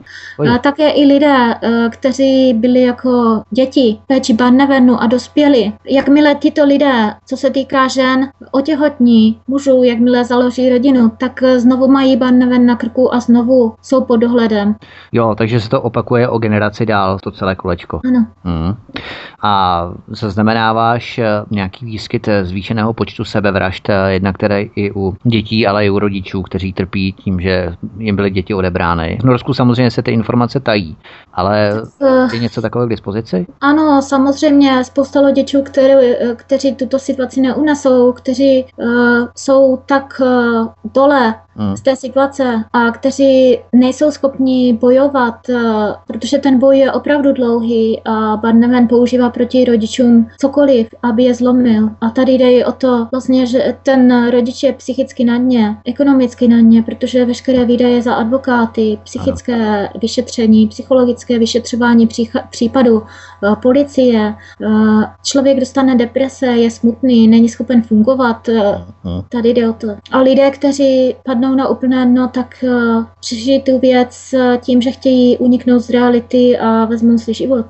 [0.54, 1.27] A také i lidé,
[1.62, 7.88] eh, kteří byli jako děti péči Barnevenu a dospěli, jakmile tyto lidé, co se týká
[7.88, 14.04] žen, otěhotní, mužů, jakmile založí rodinu, tak znovu mají Barneven na krku a znovu jsou
[14.04, 14.74] pod dohledem.
[15.12, 18.00] Jo, takže se to opakuje o generaci dál, to celé kolečko.
[18.08, 18.26] Ano.
[18.44, 18.74] Hmm.
[19.42, 25.86] A zaznamenáváš eh, nějaký výskyt zvýšeného počtu sebevražd, eh, jednak které i u dětí, ale
[25.86, 29.18] i u rodičů, kteří trpí tím, že jim byly děti odebrány.
[29.20, 30.96] V Norsku samozřejmě se ty informace tají,
[31.32, 33.46] ale eh, je něco takového k dispozici?
[33.60, 35.94] Ano, samozřejmě spousta rodičů, který,
[36.36, 38.88] kteří tuto situaci neunesou, kteří uh,
[39.36, 41.76] jsou tak uh, dole hmm.
[41.76, 45.58] z té situace a kteří nejsou schopni bojovat, uh,
[46.06, 51.90] protože ten boj je opravdu dlouhý a Barneven používá proti rodičům cokoliv, aby je zlomil.
[52.00, 56.60] A tady jde o to, vlastně, že ten rodič je psychicky na dně, ekonomicky na
[56.60, 59.88] dně, protože veškeré výdaje za advokáty, psychické ano.
[60.00, 62.08] vyšetření, psychologické vyšetřování
[62.50, 63.02] případu
[63.62, 64.34] policie.
[65.24, 68.48] Člověk dostane deprese, je smutný, není schopen fungovat.
[69.28, 69.88] Tady jde o to.
[70.12, 72.64] A lidé, kteří padnou na úplné dno, tak
[73.20, 77.66] přežijí tu věc tím, že chtějí uniknout z reality a vezmou si život.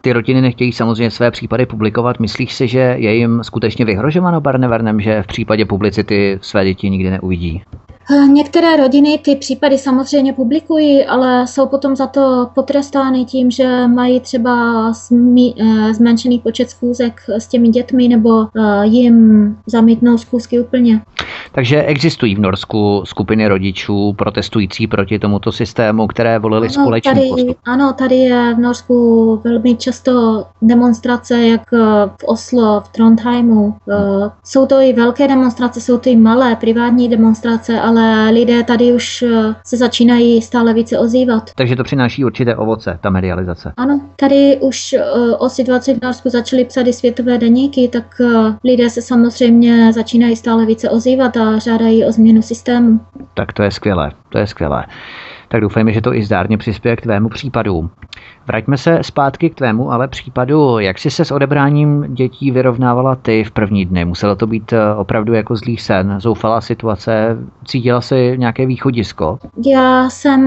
[0.00, 2.20] Ty rodiny nechtějí samozřejmě své případy publikovat.
[2.20, 7.10] Myslíš si, že je jim skutečně vyhrožováno Barnevernem, že v případě publicity své děti nikdy
[7.10, 7.62] neuvidí?
[8.10, 13.86] Eh, některé rodiny ty případy samozřejmě publikují, ale jsou potom za to potrestány tím, že
[13.86, 21.00] mají třeba eh, zmenšený počet schůzek s těmi dětmi nebo eh, jim zamítnou schůzky úplně.
[21.52, 27.28] Takže existují v Norsku skupiny rodičů protestující proti tomuto systému, které volili ano, společný tady,
[27.28, 27.56] postup.
[27.64, 31.70] Ano, tady je v Norsku velmi často demonstrace, jak
[32.20, 33.74] v Oslo, v Trondheimu.
[34.44, 38.92] Jsou to i velké demonstrace, jsou to i malé privátní demonstrace, ale ale lidé tady
[38.92, 41.50] už eh, se začínají stále více ozývat.
[41.54, 43.72] Takže to přináší určité ovoce, ta medializace.
[43.76, 45.02] Ano, tady už eh,
[45.38, 50.36] o situaci v Norsku začaly psat i světové deníky, tak eh, lidé se samozřejmě začínají
[50.36, 53.00] stále více ozývat a žádají o změnu systému.
[53.34, 54.84] Tak to je skvělé, to je skvělé.
[55.48, 57.90] Tak doufejme, že to i zdárně přispěje k tvému případu.
[58.46, 60.78] Vraťme se zpátky k tvému ale případu.
[60.78, 64.04] Jak jsi se s odebráním dětí vyrovnávala ty v první dny?
[64.04, 67.38] Muselo to být eh, opravdu jako zlý sen, zoufalá situace?
[67.64, 69.38] Cítila jsi nějaké východisko?
[69.66, 70.42] Já jsem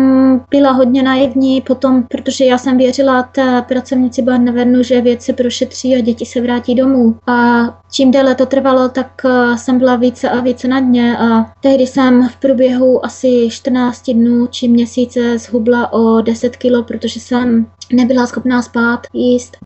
[0.49, 5.95] byla hodně naivní potom, protože já jsem věřila té pracovnici Barnevernu, že věc se prošetří
[5.95, 7.15] a děti se vrátí domů.
[7.27, 11.45] A čím déle to trvalo, tak eh, jsem byla více a více na dně a
[11.61, 17.65] tehdy jsem v průběhu asi 14 dnů či měsíce zhubla o 10 kilo, protože jsem
[17.93, 19.57] nebyla schopná spát, jíst.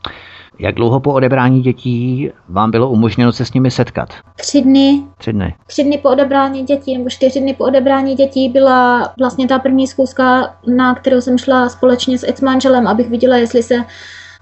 [0.60, 4.10] Jak dlouho po odebrání dětí vám bylo umožněno se s nimi setkat?
[4.36, 5.04] Tři dny.
[5.18, 5.56] Tři dny.
[5.68, 9.88] Tři dny po odebrání dětí, nebo čtyři dny po odebrání dětí byla vlastně ta první
[9.88, 13.76] zkouška, na kterou jsem šla společně s ex-manželem, abych viděla, jestli se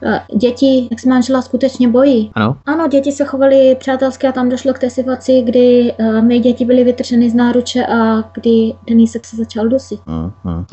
[0.05, 2.31] eh, děti ex-manžela skutečně bojí.
[2.33, 2.57] Ano?
[2.65, 6.65] Ano, děti se chovaly přátelsky a tam došlo k té situaci, kdy uh, mé děti
[6.65, 9.99] byly vytrženy z náruče a kdy Denisek se začal dusit.
[10.07, 10.65] Uh-huh.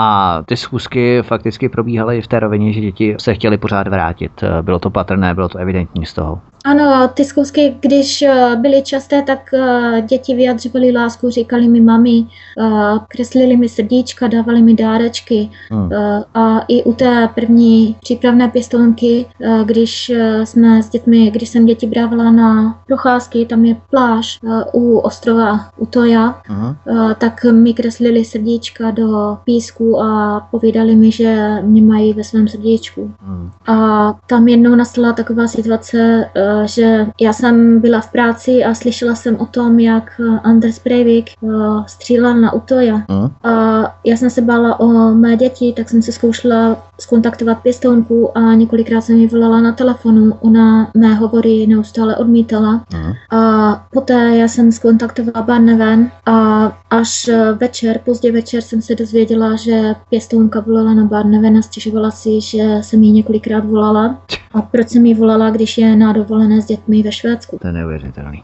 [0.00, 4.44] A ty schůzky fakticky probíhaly v té rovině, že děti se chtěly pořád vrátit.
[4.62, 6.40] Bylo to patrné, bylo to evidentní z toho.
[6.64, 12.26] Ano, ty zkusky, když eh, byly časté, tak eh, děti vyjadřovaly lásku, říkali mi mami,
[12.60, 15.50] eh, kreslili mi srdíčka, dávali mi dárečky.
[15.70, 15.90] Hmm.
[16.34, 19.26] A i u té první přípravné pěstonky,
[19.64, 20.12] když
[20.44, 24.38] jsme s dětmi, když jsem děti brávala na procházky, tam je pláž
[24.72, 26.74] u ostrova Utoja, hmm.
[27.18, 33.10] tak mi kreslili srdíčka do písku a povídali mi, že mě mají ve svém srdíčku.
[33.20, 33.50] Hmm.
[33.66, 36.30] A tam jednou nastala taková situace,
[36.64, 41.30] že já jsem byla v práci a slyšela jsem o tom, jak eh, Anders Breivik
[41.30, 41.48] eh,
[41.86, 42.94] střílel na Utoja.
[42.94, 43.50] Uh.
[43.50, 48.54] A já jsem se bála o mé děti, tak jsem se zkoušela skontaktovat pěstounku a
[48.54, 50.32] několikrát jsem ji volala na telefonu.
[50.40, 52.84] Ona mé hovory neustále odmítala.
[52.94, 53.38] Uh.
[53.38, 56.32] A poté já jsem skontaktovala Barneven a
[56.90, 62.10] až eh, večer, pozdě večer jsem se dozvěděla, že pěstounka volala na Barneven a stěžovala
[62.10, 64.18] si, že jsem jí několikrát volala.
[64.54, 67.58] A proč jsem jí volala, když je na dovolené s dětmi ve Švédsku?
[67.62, 68.42] To je neuvěřitelný.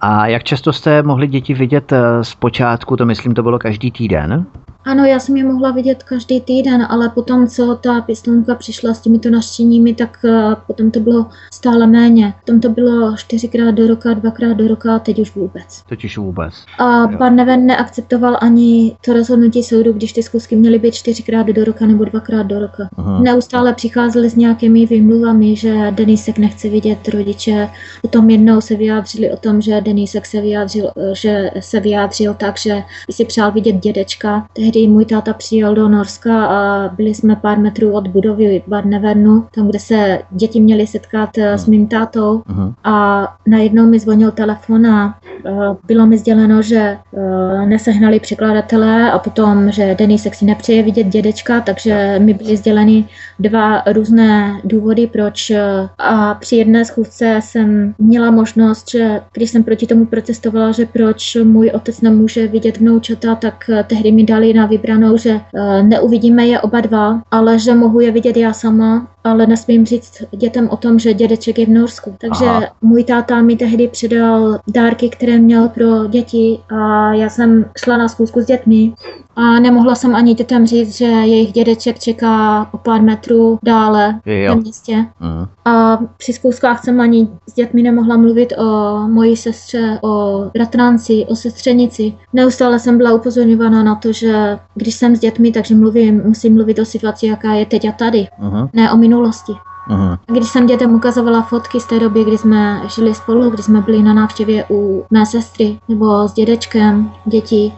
[0.00, 3.90] A jak často jste mohli děti vidět eh, z počátku, to myslím, to bylo každý
[3.90, 4.46] týden?
[4.84, 9.00] Ano, já jsem je mohla vidět každý týden, ale potom, co ta pěstounka přišla s
[9.00, 12.34] těmito naštěními, tak uh, potom to bylo stále méně.
[12.40, 15.82] Potom to bylo čtyřikrát do roka, dvakrát do roka, teď už vůbec.
[15.88, 16.54] Teď už vůbec.
[16.78, 21.86] A Barneven neakceptoval ani to rozhodnutí soudu, když ty zkusky měly být čtyřikrát do roka
[21.86, 22.88] nebo dvakrát do roka.
[22.96, 23.20] Aha.
[23.20, 27.68] Neustále přicházeli s nějakými výmluvami, že Denisek nechce vidět rodiče.
[28.02, 32.58] Potom jednou se vyjádřili o tom, že Denisek se vyjádřil, eh, že se vyjádřil tak,
[32.58, 34.46] že si přál vidět dědečka.
[34.52, 39.68] Tehdy můj táta přijel do Norska a byli jsme pár metrů od budovy Barnevernu, tam,
[39.68, 42.74] kde se děti měly setkat uh, s mým tátou uh-huh.
[42.84, 49.18] a najednou mi zvonil telefon a uh, bylo mi sděleno, že uh, nesehnali překladatelé a
[49.18, 53.04] potom, že Denisek si nepřeje vidět dědečka, takže mi byly sděleny
[53.38, 55.52] dva různé důvody, proč
[55.98, 61.36] a při jedné schůzce jsem měla možnost, že když jsem proti tomu protestovala, že proč
[61.44, 66.60] můj otec nemůže vidět vnoučata, tak tehdy mi dali na vybranou, že eh, neuvidíme je
[66.60, 70.98] oba dva, ale že mohu je vidět já sama ale nesmím říct dětem o tom,
[70.98, 72.16] že dědeček je v Norsku.
[72.20, 72.66] Takže Aha.
[72.82, 78.08] můj táta mi tehdy předal dárky, které měl pro děti a já jsem šla na
[78.08, 78.92] zkusku s dětmi
[79.40, 84.54] a nemohla jsem ani dětem říct, že jejich dědeček čeká o pár metrů dále v
[84.54, 85.06] městě.
[85.20, 85.46] Uh.
[85.64, 91.36] A při zkouškách jsem ani s dětmi nemohla mluvit o mojí sestře, o bratranci, o
[91.36, 92.14] sestřenici.
[92.32, 96.78] Neustále jsem byla upozorňována na to, že když jsem s dětmi, takže mluvím, musím mluvit
[96.78, 98.28] o situaci, jaká je teď a tady.
[98.42, 98.68] Uh-huh.
[98.72, 99.52] Ne o minulosti.
[99.90, 100.18] Uh-huh.
[100.26, 104.02] Když jsem dětem ukazovala fotky z té doby, kdy jsme žili spolu, kdy jsme byli
[104.02, 107.72] na návštěvě u mé sestry nebo s dědečkem dětí,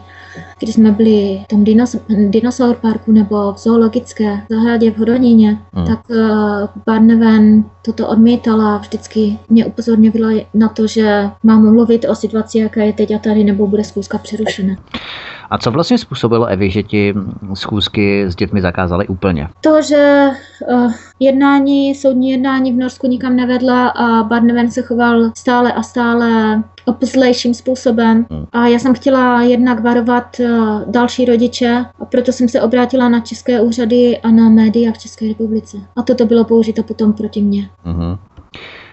[0.59, 1.95] když jsme byli v tom dinos,
[2.29, 5.87] dinosaur parku nebo v zoologické zahradě v Hodoníně, hmm.
[5.87, 6.17] tak uh,
[6.85, 12.83] Barneven toto odmítala a vždycky mě upozorňovala na to, že mám mluvit o situaci, jaká
[12.83, 14.75] je teď a tady, nebo bude zkouška přerušena.
[15.53, 17.13] A co vlastně způsobilo Evi, že ti
[17.53, 19.47] schůzky s dětmi zakázaly úplně?
[19.61, 20.29] To, že
[20.73, 26.63] uh, jednání, soudní jednání v Norsku nikam nevedla a Barneven se choval stále a stále
[26.85, 28.25] opzlejším způsobem.
[28.31, 28.45] Hmm.
[28.51, 33.19] A já jsem chtěla jednak varovat uh, další rodiče a proto jsem se obrátila na
[33.19, 35.77] české úřady a na média v České republice.
[35.95, 37.69] A toto bylo použito potom proti mně.
[37.83, 38.17] Hmm.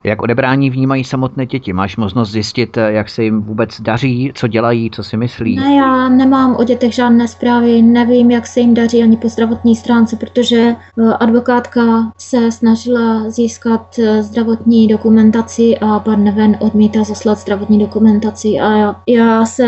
[0.04, 1.72] Jak odebrání vnímají samotné děti?
[1.72, 5.56] Máš možnost zjistit, jak se jim vůbec daří, co dělají, co si myslí?
[5.56, 9.76] Ne, já nemám o dětech žádné zprávy, nevím, jak se jim daří ani po zdravotní
[9.76, 17.38] stránce, protože eh, advokátka se snažila získat eh, zdravotní dokumentaci a pan Neven odmítá zaslat
[17.38, 19.66] zdravotní dokumentaci a já, já se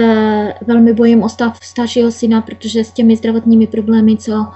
[0.67, 4.47] velmi bojím o stav staršího syna, protože s těmi zdravotními problémy, co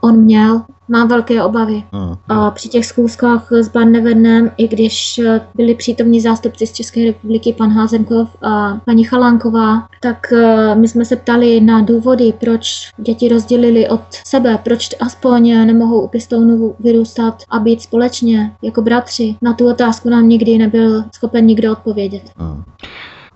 [0.00, 1.82] on měl, mám velké obavy.
[1.92, 2.14] Hmm.
[2.28, 5.20] A při těch zkouškách s Barnevernem, i když
[5.54, 11.04] byli přítomní zástupci z České republiky, pan Házenkov a paní Chalánková, tak eh, my jsme
[11.04, 17.42] se ptali na důvody, proč děti rozdělili od sebe, proč aspoň nemohou u pěstounů vyrůstat
[17.50, 19.36] a být společně jako bratři.
[19.42, 22.22] Na tu otázku nám nikdy nebyl schopen nikdo odpovědět.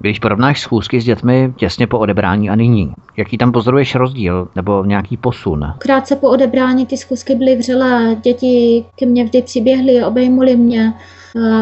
[0.02, 4.84] Když porovnáš schůzky s dětmi těsně po odebrání a nyní, jaký tam pozoruješ rozdíl nebo
[4.84, 5.64] nějaký posun?
[5.78, 10.94] Krátce po odebrání ty schůzky byly vřelé, děti ke mně vždy přiběhly, obejmuli mě,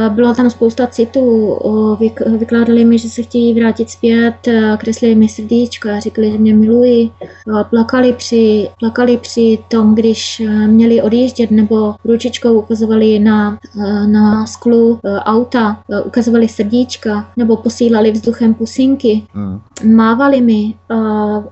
[0.08, 1.58] bylo tam spousta citů,
[2.38, 4.34] vykládali mi, že se chtějí vrátit zpět,
[4.78, 7.12] kreslili mi srdíčka, řekli, že mě milují,
[7.70, 13.58] plakali při, plakali při tom, když měli odjíždět, nebo ručičkou ukazovali na,
[14.06, 19.60] na sklu auta, ukazovali srdíčka, nebo posílali vzduchem pusinky, hmm.
[19.94, 20.74] mávali mi,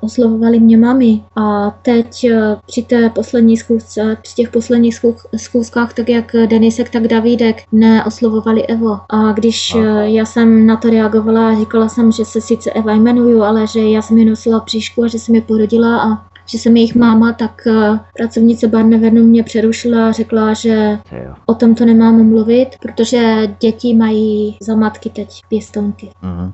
[0.01, 1.23] oslovovali mě mami.
[1.37, 2.27] A teď
[2.66, 5.01] při té poslední schůzce, při těch posledních
[5.37, 9.01] schůzkách, tak jak Denisek, tak Davídek, ne oslovovali Evo.
[9.09, 9.85] A když Aha.
[9.85, 13.81] Eh, já jsem na to reagovala, říkala jsem, že se sice Eva jmenuju, ale že
[13.81, 17.33] já jsem je nosila příšku a že jsem je porodila a že jsem jejich máma,
[17.33, 20.99] tak uh, pracovnice Barnevernu mě přerušila a řekla, že
[21.47, 26.11] o tom to nemám mluvit, protože děti mají za matky teď pěstounky.
[26.23, 26.53] Uh-huh.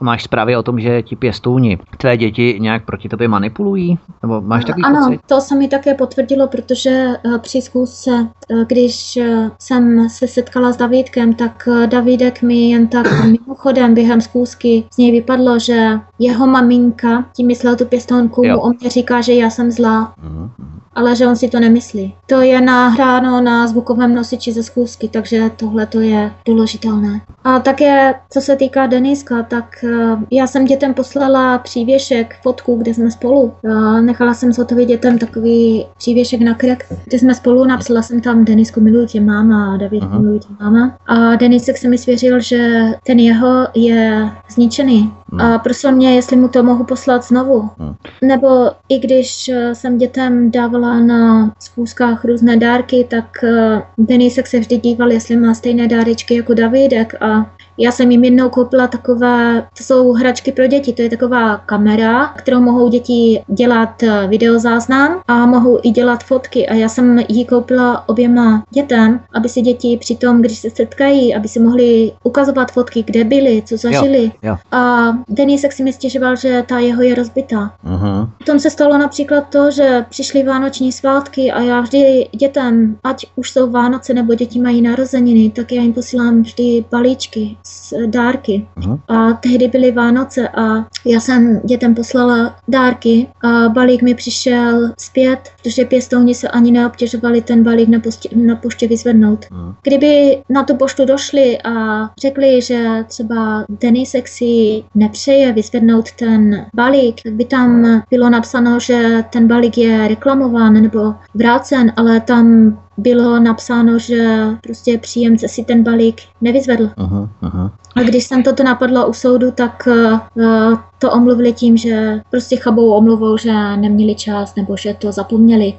[0.00, 3.98] Máš zprávy o tom, že ti pěstouni tvé děti nějak proti tobě manipulují?
[4.22, 5.20] Nebo máš takový Ano, pocit?
[5.26, 10.72] to se mi také potvrdilo, protože eh, při zkusce, eh, když eh, jsem se setkala
[10.72, 16.46] s Davídkem, tak Davídek mi jen tak mimochodem během zkusky z něj vypadlo, že jeho
[16.46, 20.14] maminka, tím myslel tu pěstounku, mu o mě říká, že já jsem zlá.
[20.22, 20.50] Uh-huh
[20.98, 22.14] ale že on si to nemyslí.
[22.26, 27.20] To je nahráno na zvukovém nosiči ze schůzky, takže tohle to je důležitelné.
[27.44, 32.94] A také, co se týká Deniska, tak eh, já jsem dětem poslala přívěšek, fotku, kde
[32.94, 33.52] jsme spolu.
[34.00, 38.80] Nechala jsem zhotovit dětem takový přívěšek na krek, kde jsme spolu, napsala jsem tam Denisku
[38.80, 40.96] miluji tě máma a David miluji tě máma.
[41.06, 45.12] A Denisek se mi svěřil, že ten jeho je zničený.
[45.32, 45.54] Uh-huh.
[45.54, 47.60] A prosil mě, jestli mu to mohu poslat znovu.
[47.60, 47.94] Uh-huh.
[48.22, 54.60] Nebo i když eh, jsem dětem dávala na schůzkách různé dárky, tak eh, Denisek se
[54.60, 59.66] vždy díval, jestli má stejné dárečky jako Davidek a já jsem jim jednou koupila takové,
[59.78, 65.20] to jsou hračky pro děti, to je taková kamera, kterou mohou děti dělat eh, videozáznam
[65.28, 69.96] a mohou i dělat fotky a já jsem ji koupila oběma dětem, aby si děti
[70.00, 74.24] při tom, když se setkají, aby si mohli ukazovat fotky, kde byli, co zažili.
[74.24, 74.56] Jo, jo.
[74.72, 77.74] A Denisek si mi stěžoval, že ta jeho je rozbitá.
[77.86, 78.28] Uh-huh.
[78.38, 83.50] Potom se stalo například to, že přišly vánoční svátky a já vždy dětem, ať už
[83.50, 87.56] jsou Vánoce nebo děti mají narozeniny, tak já jim posílám vždy balíčky
[88.06, 88.66] dárky.
[88.76, 89.00] Uh-huh.
[89.08, 95.38] A tehdy byly Vánoce a já jsem dětem poslala dárky a balík mi přišel zpět,
[95.62, 99.44] protože pěstouni se ani neobtěžovali ten balík na, poště, na poště vyzvednout.
[99.44, 99.74] Uh-huh.
[99.82, 107.22] Kdyby na tu poštu došli a řekli, že třeba Denisek si nepřeje vyzvednout ten balík,
[107.22, 113.40] tak by tam bylo napsáno, že ten balík je reklamován nebo vrácen, ale tam bylo
[113.40, 114.26] napsáno, že
[114.62, 116.90] prostě příjemce si ten balík nevyzvedl.
[116.96, 117.72] Aha, aha.
[117.96, 119.88] A když jsem toto napadlo u soudu, tak
[120.36, 125.74] uh, to omluvili tím, že prostě chabou omluvou, že neměli čas nebo že to zapomněli.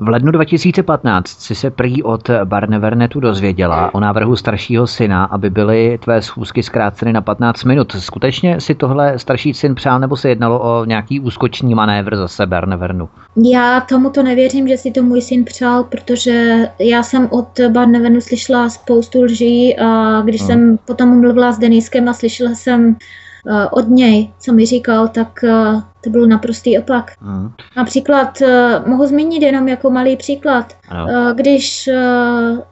[0.00, 5.98] V lednu 2015 si se prý od Barnevernetu dozvěděla o návrhu staršího syna, aby byly
[6.04, 7.92] tvé schůzky zkráceny na 15 minut.
[7.92, 13.08] Skutečně si tohle starší syn přál, nebo se jednalo o nějaký úskoční manévr zase Barnevernu?
[13.52, 18.20] Já tomu to nevěřím, že si to můj syn přál, protože já jsem od Barnevernu
[18.20, 20.48] slyšela spoustu lží a když hmm.
[20.48, 22.96] jsem potom mluvila s Deniskem a slyšela jsem
[23.70, 25.44] od něj, co mi říkal, tak
[26.06, 27.12] to byl naprostý opak.
[27.20, 27.50] Mm.
[27.76, 31.34] Například, eh, mohu zmínit jenom jako malý příklad, ano.
[31.34, 31.90] když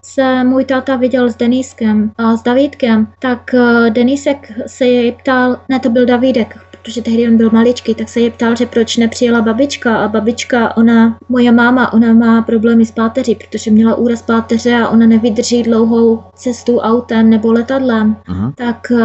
[0.03, 3.55] se můj táta viděl s Deniskem a s Davídkem, tak
[3.91, 8.21] Denisek se jej ptal, ne, to byl Davídek, protože tehdy on byl maličký, tak se
[8.21, 12.91] je ptal, že proč nepřijela babička a babička, ona, moje máma, ona má problémy s
[12.91, 18.17] páteří, protože měla úraz páteře a ona nevydrží dlouhou cestu autem nebo letadlem.
[18.29, 18.53] Uh-huh.
[18.55, 18.99] Tak uh,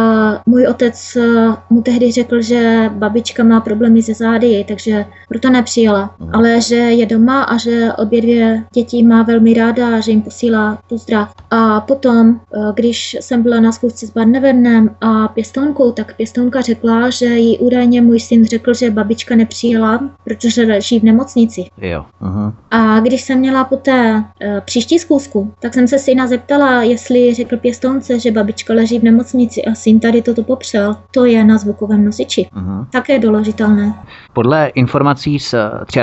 [0.46, 6.14] můj otec uh, mu tehdy řekl, že babička má problémy se zády, takže proto nepřijela,
[6.20, 6.30] uh-huh.
[6.32, 10.22] ale že je doma a že obě dvě děti má velmi ráda a že jim
[10.22, 11.32] posílá pozdrav.
[11.50, 17.10] A potom, uh, když jsem byla na zkoušce s Barnevernem a pěstounkou, tak pěstounka řekla,
[17.10, 21.64] že jí údajně můj syn řekl, že babička nepřijela, protože leží v nemocnici.
[21.78, 22.04] Jo.
[22.22, 22.52] Uh-huh.
[22.70, 24.22] A když jsem měla poté uh,
[24.64, 29.64] příští zkusku, tak jsem se syna zeptala, jestli řekl pěstonce, že babička leží v nemocnici
[29.64, 30.96] a syn tady toto popřel.
[31.10, 32.48] To je na zvukovém nosiči.
[32.56, 32.86] Uh-huh.
[32.92, 33.94] Také doložitelné.
[34.32, 35.54] Podle informací z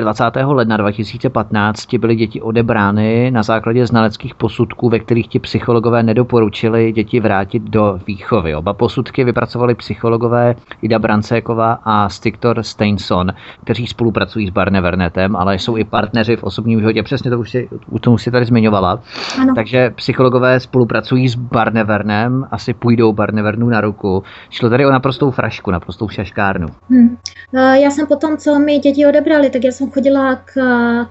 [0.01, 0.39] 23.
[0.43, 7.19] ledna 2015 byly děti odebrány na základě znaleckých posudků, ve kterých ti psychologové nedoporučili děti
[7.19, 8.55] vrátit do výchovy.
[8.55, 15.78] Oba posudky vypracovali psychologové Ida Brancéková a Stiktor Steinson, kteří spolupracují s Barnevernetem, ale jsou
[15.78, 17.03] i partneři v osobním životě.
[17.03, 17.69] Přesně to už si,
[18.01, 18.99] to už si tady zmiňovala.
[19.41, 19.55] Ano.
[19.55, 24.23] Takže psychologové spolupracují s Barnevernem, asi půjdou Barnevernu na ruku.
[24.49, 26.67] Šlo tady o naprostou frašku, naprostou šaškárnu.
[26.89, 27.17] Hmm.
[27.53, 30.53] Já jsem potom, co mi děti odebrali, tak já jsem chodila k,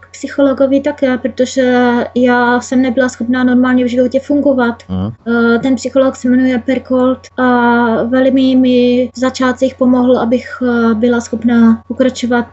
[0.01, 4.83] k psychologovi také, protože já jsem nebyla schopná normálně v životě fungovat.
[4.89, 5.13] Hmm.
[5.63, 7.45] Ten psycholog se jmenuje Perkolt a
[8.03, 10.63] velmi mi v začátcích pomohl, abych
[10.95, 12.47] byla schopná pokračovat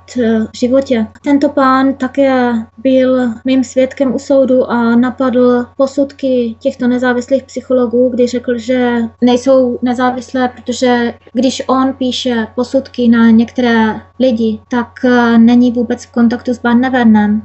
[0.53, 1.07] v životě.
[1.23, 8.27] Tento pán také byl mým svědkem u soudu a napadl posudky těchto nezávislých psychologů, kdy
[8.27, 15.71] řekl, že nejsou nezávislé, protože když on píše posudky na některé lidi, tak eh, není
[15.71, 17.41] vůbec v kontaktu s Barnevernem.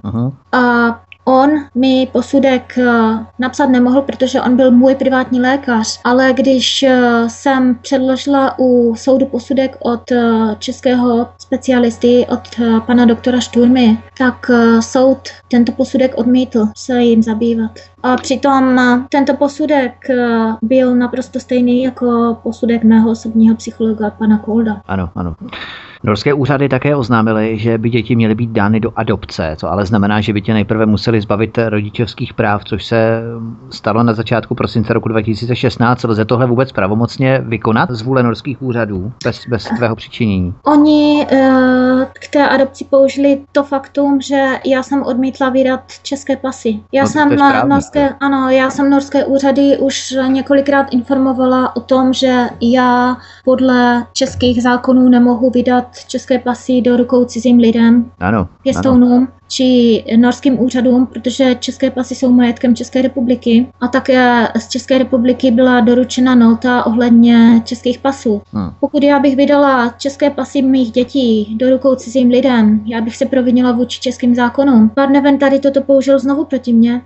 [0.53, 6.83] A On mi posudek eh, napsat nemohl, protože on byl můj privátní lékař, ale když
[6.83, 10.13] eh, jsem předložila u soudu posudek od
[10.59, 12.41] českého specialisty, od
[12.87, 14.51] pana doktora Šturmy, tak
[14.81, 15.19] soud
[15.49, 17.71] tento posudek odmítl se jim zabývat.
[18.03, 20.07] A přitom tento posudek
[20.63, 24.81] byl naprosto stejný jako posudek mého osobního psychologa, pana Kolda.
[24.87, 25.35] Ano, ano.
[26.05, 30.21] Norské úřady také oznámily, že by děti měly být dány do adopce, co ale znamená,
[30.21, 33.23] že by tě nejprve museli zbavit rodičovských práv, což se
[33.71, 36.05] stalo na začátku prosince roku 2016.
[36.05, 40.55] Lze tohle vůbec pravomocně vykonat z vůle norských úřadů bez, bez tvého přičinění?
[40.65, 41.78] Oni uh,
[42.13, 46.81] k té adopci použili to faktum, že já jsem odmítla vydat české pasy.
[46.93, 52.13] Já no, jsem správně, norské, ano, já jsem norské úřady už několikrát informovala o tom,
[52.13, 59.13] že já podle českých zákonů nemohu vydat české pasy do rukou cizím lidem, ano, pěstounům
[59.13, 59.38] ano.
[59.49, 65.51] Či norským úřadům, protože české pasy jsou majetkem České republiky a také z České republiky
[65.51, 68.43] byla doručena nota ohledně českých pasů.
[68.53, 68.71] Hmm.
[68.81, 73.27] Pokud já bych vydala české pasy mých dětí do rukou cizím lidem, já bych se
[73.27, 74.91] provinila vůči českým zákonům.
[74.97, 77.03] Barneven tady toto použil znovu proti mně.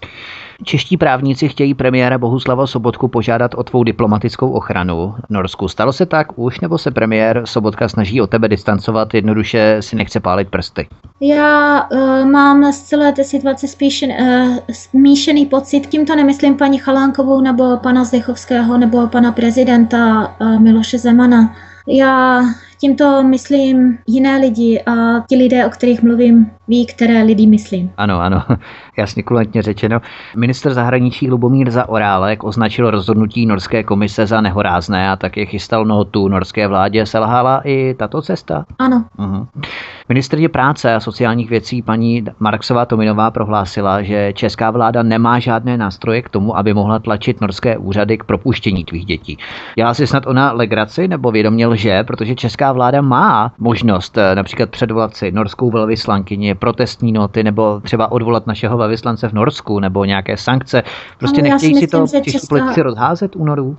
[0.64, 5.68] Čeští právníci chtějí premiéra Bohuslava Sobotku požádat o tvou diplomatickou ochranu v Norsku.
[5.68, 10.20] Stalo se tak už, nebo se premiér Sobotka snaží o tebe distancovat, jednoduše si nechce
[10.20, 10.88] pálit prsty?
[11.20, 17.40] Já uh, mám z celé té situace spíš uh, smíšený pocit, tímto nemyslím paní Chalánkovou
[17.40, 21.54] nebo pana Zdechovského nebo pana prezidenta uh, Miloše Zemana.
[21.86, 22.42] Já
[22.82, 24.92] tímto myslím jiné lidi a
[25.28, 27.90] ti lidé, o kterých mluvím, ví, které lidi myslím.
[27.96, 28.42] Ano, ano,
[28.98, 30.00] jasně kulantně řečeno.
[30.36, 36.68] Minister zahraničí Lubomír Zaorálek označil rozhodnutí Norské komise za nehorázné a také chystal notu norské
[36.68, 37.06] vládě.
[37.06, 38.64] Selhala i tato cesta?
[38.78, 39.04] Ano.
[39.18, 39.46] Uh-huh.
[40.08, 46.22] Ministrně práce a sociálních věcí paní Marksová Tominová prohlásila, že česká vláda nemá žádné nástroje
[46.22, 49.38] k tomu, aby mohla tlačit norské úřady k propuštění tvých dětí.
[49.76, 54.70] Dělá si snad ona legraci nebo vědomě lže, protože česká vláda má možnost eh, například
[54.70, 60.36] předvolat si norskou velvyslankyni, protestní noty nebo třeba odvolat našeho velvyslance v Norsku nebo nějaké
[60.36, 60.82] sankce.
[61.18, 62.48] Prostě ano, nechtějí si to čeští česká...
[62.48, 63.76] politici rozházet únoru?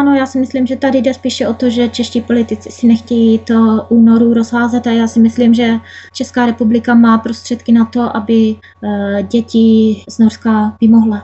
[0.00, 3.38] Ano, já si myslím, že tady jde spíše o to, že čeští politici si nechtějí
[3.38, 5.72] to únoru rozházet a já si myslím, že
[6.12, 11.22] Česká republika má prostředky na to, aby eh, děti z Norska vymohla.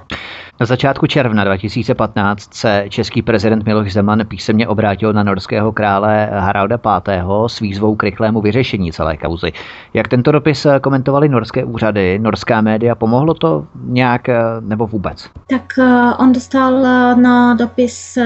[0.60, 6.76] Na začátku června 2015 se český prezident Miloš Zeman písemně obrátil na norského krále Haralda
[6.76, 7.48] V.
[7.48, 9.52] s výzvou k rychlému vyřešení celé kauzy.
[9.94, 15.30] Jak tento dopis komentovali norské úřady, norská média, pomohlo to nějak eh, nebo vůbec?
[15.50, 18.18] Tak eh, on dostal eh, na dopis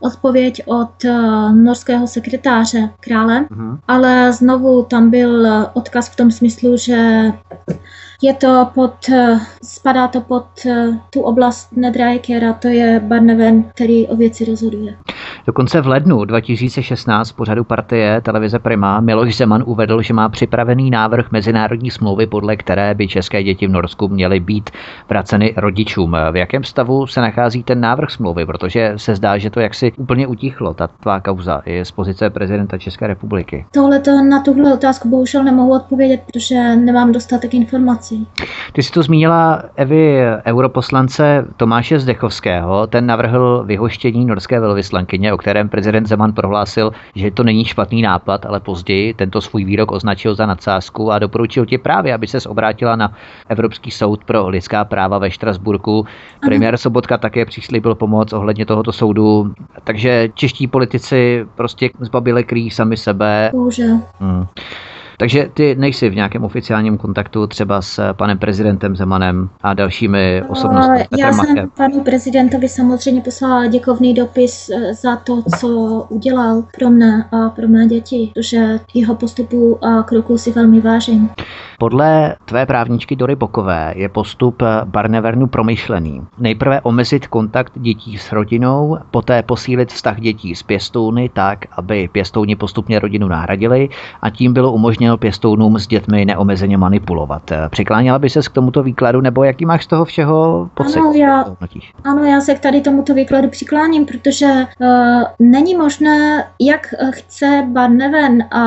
[0.00, 1.04] odpověď od
[1.52, 3.78] norského sekretáře krále, uh-huh.
[3.88, 7.32] ale znovu tam byl odkaz v tom smyslu, že
[8.24, 14.08] je to pod, eh, spadá to pod eh, tu oblast Nedrajkera, to je Barneven, který
[14.08, 14.96] o věci rozhoduje.
[15.46, 21.32] Dokonce v lednu 2016 pořadu partie televize Prima Miloš Zeman uvedl, že má připravený návrh
[21.32, 24.70] mezinárodní smlouvy, podle které by české děti v Norsku měly být
[25.08, 26.16] vraceny rodičům.
[26.32, 28.46] V jakém stavu se nachází ten návrh smlouvy?
[28.46, 32.78] Protože se zdá, že to jaksi úplně utichlo, ta tvá kauza je z pozice prezidenta
[32.78, 33.66] České republiky.
[33.70, 38.13] Tohle to na tuhle otázku bohužel nemohu odpovědět, protože nemám dostatek informací.
[38.72, 45.68] Ty jsi to zmínila Evy europoslance Tomáše Zdechovského, ten navrhl vyhoštění norské velvyslankyně o kterém
[45.68, 50.46] prezident Zeman prohlásil, že to není špatný nápad, ale později tento svůj výrok označil za
[50.46, 53.12] nadsázku a doporučil ti právě, aby se obrátila na
[53.48, 56.06] Evropský soud pro lidská práva ve Štrasburku.
[56.40, 59.52] Premiér Sobotka také přislíbil pomoc ohledně tohoto soudu,
[59.84, 63.50] takže čeští politici prostě zbabili krý sami sebe.
[63.52, 64.00] Bohužel.
[64.20, 64.46] Hmm.
[65.16, 71.04] Takže ty nejsi v nějakém oficiálním kontaktu třeba s panem prezidentem Zemanem a dalšími osobnostmi?
[71.18, 75.68] Já jsem panu prezidentovi samozřejmě poslala děkovný dopis eh, za to, co
[76.08, 81.30] udělal pro mne a pro mé děti, že jeho postupu a kroků si velmi vážím.
[81.78, 86.22] Podle tvé právničky Dory Bokové je postup Barnevernu promyšlený.
[86.38, 92.56] Nejprve omezit kontakt dětí s rodinou, poté posílit vztah dětí s pěstouny tak, aby pěstouni
[92.56, 93.88] postupně rodinu nahradili
[94.22, 97.42] a tím bylo umožněno pěstounům s dětmi neomezeně manipulovat.
[97.70, 100.98] Přikláněla by se k tomuto výkladu, nebo jaký máš z toho všeho pocit?
[100.98, 101.44] Ano, já,
[102.04, 108.42] ano, já se k tady tomuto výkladu přikláním, protože uh, není možné, jak chce Barneven
[108.42, 108.64] a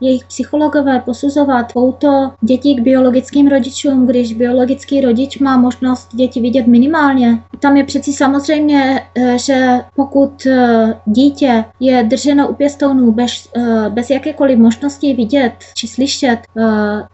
[0.00, 6.66] jejich psychologové posuzovat pouto děti k biologickým rodičům, když biologický rodič má možnost děti vidět
[6.66, 7.42] minimálně.
[7.60, 13.48] Tam je přeci samozřejmě, eh, že pokud eh, dítě je drženo u pěstounů bez,
[13.88, 16.38] bez jakékoliv možnosti vidět či slyšet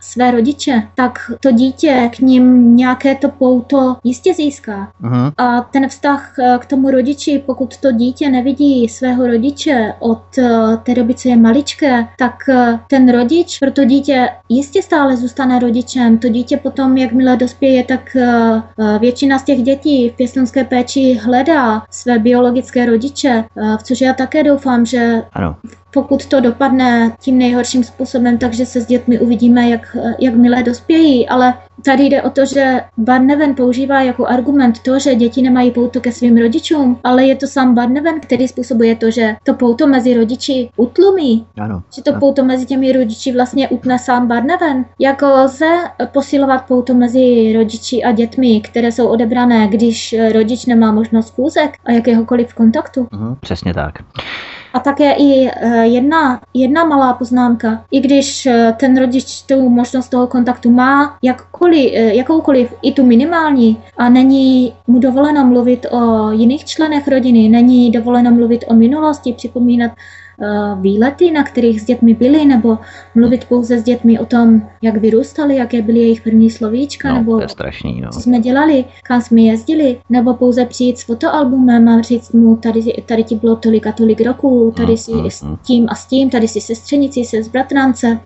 [0.00, 4.92] své rodiče, tak to dítě k ním nějaké to pouto jistě získá.
[5.02, 5.32] Uh-huh.
[5.38, 10.22] A ten vztah k tomu rodiči, pokud to dítě nevidí svého rodiče od
[10.82, 12.34] té doby, co je maličké, tak
[12.90, 16.18] ten rodič pro to dítě jistě stále zůstane rodičem.
[16.18, 21.14] To dítě potom, jakmile dospěje, tak eh, eh, většina z těch dětí v pěstonské péči
[21.14, 25.56] hledá své biologické rodiče, eh, v což já také doufám, že ano
[25.92, 31.28] pokud to dopadne tím nejhorším způsobem, takže se s dětmi uvidíme, jak, jak milé dospějí,
[31.28, 36.00] ale tady jde o to, že Barneven používá jako argument to, že děti nemají pouto
[36.00, 40.14] ke svým rodičům, ale je to sám Barneven, který způsobuje to, že to pouto mezi
[40.14, 41.46] rodiči utlumí.
[41.60, 41.82] Ano.
[41.94, 44.84] Že to pouto mezi těmi rodiči vlastně utne sám Barneven.
[44.98, 45.70] Jak lze
[46.12, 51.92] posilovat pouto mezi rodiči a dětmi, které jsou odebrané, když rodič nemá možnost kůzek a
[51.92, 53.00] jakéhokoliv kontaktu?
[53.00, 53.94] Uh, přesně tak.
[54.72, 57.84] A také i eh, jedna, jedna malá poznámka.
[57.90, 63.06] I když eh, ten rodič tu možnost toho kontaktu má, jakkoliv, eh, jakoukoliv, i tu
[63.06, 69.32] minimální, a není mu dovoleno mluvit o jiných členech rodiny, není dovoleno mluvit o minulosti,
[69.32, 69.92] připomínat
[70.80, 72.78] výlety, na kterých s dětmi byli, nebo
[73.14, 77.48] mluvit pouze s dětmi o tom, jak vyrůstali, jaké byly jejich první slovíčka, no, nebo
[77.48, 78.10] strašný, no.
[78.10, 82.82] co jsme dělali, kam jsme jezdili, nebo pouze přijít s fotoalbumem a říct mu, tady,
[83.06, 85.56] tady ti bylo tolik a tolik roků, tady mm, si mm, s mm.
[85.62, 88.18] tím a s tím, tady si sestřenici, se z bratrance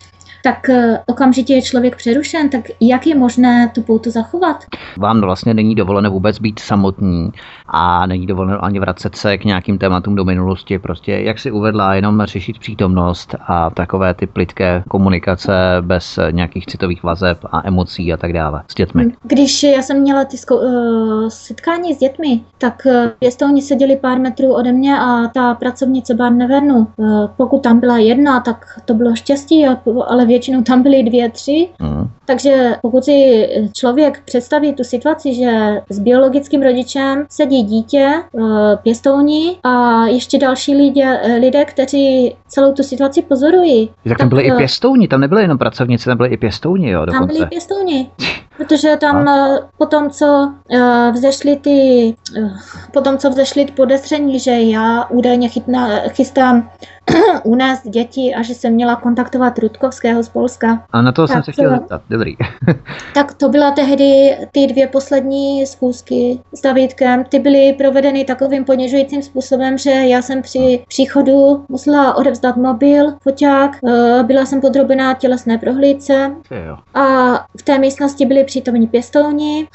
[0.43, 4.57] tak eh, okamžitě je člověk přerušen, tak jak je možné tu poutu zachovat?
[4.99, 7.33] Vám vlastně není dovoleno vůbec být samotní
[7.67, 11.95] a není dovoleno ani vracet se k nějakým tématům do minulosti, prostě jak si uvedla,
[11.95, 18.17] jenom řešit přítomnost a takové ty plitké komunikace bez nějakých citových vazeb a emocí a
[18.17, 19.05] tak dále s dětmi.
[19.05, 23.97] Hm, když já jsem měla ty zko- uh, setkání s dětmi, tak uh, pěstouni seděli
[23.97, 28.95] pár metrů ode mě a ta pracovnice Barnevenu, uh, pokud tam byla jedna, tak to
[28.95, 29.67] bylo štěstí,
[30.07, 31.69] ale ale většinou tam byly dvě, tři.
[31.81, 32.09] Mm.
[32.25, 39.57] Takže pokud si člověk představí tu situaci, že s biologickým rodičem sedí dítě, eh, pěstouni
[39.63, 43.91] a ještě další lidé, lidé kteří celou tu situaci pozorují.
[44.09, 47.01] Tak tam byli tak, i pěstouni, tam nebyly jenom pracovníci, tam byli i pěstouni, jo,
[47.01, 47.19] dokonce.
[47.19, 48.11] Tam byli pěstouni.
[48.57, 49.49] Protože tam a?
[49.79, 50.55] potom, co
[51.13, 52.15] vzešly ty,
[52.93, 56.71] potom, co vzešly podezření, že já údajně chytna, chystám
[57.45, 60.85] unést děti a že jsem měla kontaktovat Rudkovského z Polska.
[60.93, 62.37] A na to jsem se chtěl zeptat, dobrý.
[63.15, 67.25] tak to byla tehdy ty dvě poslední schůzky s Davidkem.
[67.25, 73.71] Ty byly provedeny takovým ponižujícím způsobem, že já jsem při příchodu musela odevzdat mobil, foťák,
[73.89, 76.31] eh, byla jsem podrobená tělesné prohlídce
[76.95, 79.69] a v té místnosti byli přítomní pěstouni,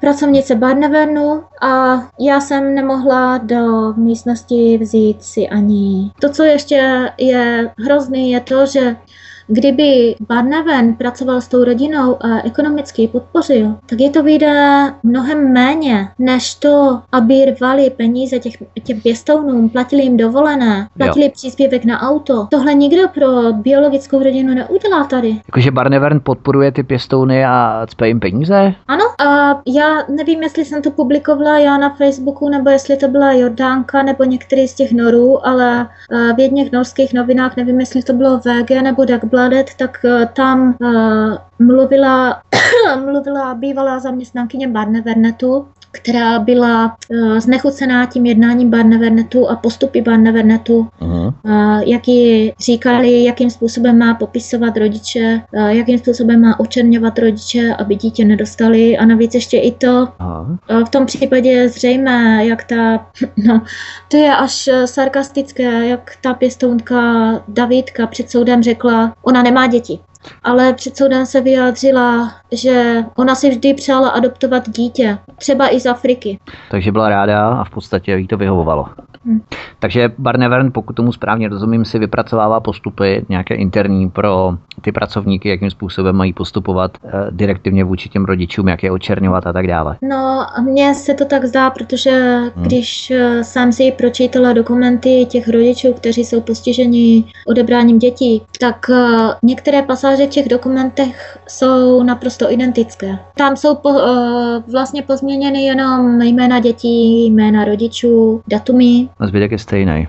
[0.00, 7.70] pracovnice Barnevernu a já jsem nemohla do místnosti vzít si ani to, co ještě je
[7.78, 8.96] hrozný, je to, že
[9.46, 15.52] Kdyby Barneven pracoval s tou rodinou a ekonomicky ji podpořil, tak je to vyjde mnohem
[15.52, 21.30] méně, než to, aby rvali peníze těch, těm pěstounům, platili jim dovolené, platili jo.
[21.34, 22.46] příspěvek na auto.
[22.50, 25.40] Tohle nikdo pro biologickou rodinu neudělá tady.
[25.48, 28.74] Jakože Barnevern podporuje ty pěstouny a cpe jim peníze?
[28.88, 33.32] Ano, a já nevím, jestli jsem to publikovala já na Facebooku, nebo jestli to byla
[33.32, 35.88] Jordánka, nebo některý z těch norů, ale
[36.36, 40.78] v jedných norských novinách, nevím, jestli to bylo VG nebo Dag Bladet, tak eh, tam
[40.78, 42.42] uh, mluvila,
[43.04, 51.34] mluvila bývalá zaměstnankyně Barnevernetu, která byla uh, znechucená tím jednáním Barnevernetu a postupy Barnevernetu, uh-huh.
[51.42, 57.74] uh, jak ji říkali, jakým způsobem má popisovat rodiče, uh, jakým způsobem má očerňovat rodiče,
[57.74, 60.08] aby dítě nedostali a navíc ještě i to.
[60.70, 63.62] Uh, v tom případě je zřejmé, jak ta, no,
[64.08, 67.02] to je až sarkastické, jak ta pěstounka
[67.48, 69.98] Davidka před soudem řekla, ona nemá děti
[70.42, 75.86] ale před soudem se vyjádřila, že ona si vždy přála adoptovat dítě, třeba i z
[75.86, 76.38] Afriky.
[76.70, 78.86] Takže byla ráda a v podstatě jí to vyhovovalo.
[79.26, 79.40] Hmm.
[79.78, 85.70] Takže Barnevern, pokud tomu správně rozumím, si vypracovává postupy nějaké interní pro ty pracovníky, jakým
[85.70, 89.96] způsobem mají postupovat eh, direktivně vůči těm rodičům, jak je očerňovat a tak dále.
[90.02, 92.64] No, mně se to tak zdá, protože hmm.
[92.64, 99.28] když eh, jsem si pročítala dokumenty těch rodičů, kteří jsou postiženi odebráním dětí, tak eh,
[99.42, 103.18] některé pasáže v těch dokumentech jsou naprosto identické.
[103.36, 103.90] Tam jsou po,
[104.72, 109.08] vlastně pozměněny jenom jména dětí, jména rodičů, datumy.
[109.20, 110.08] A zbytek je stejný.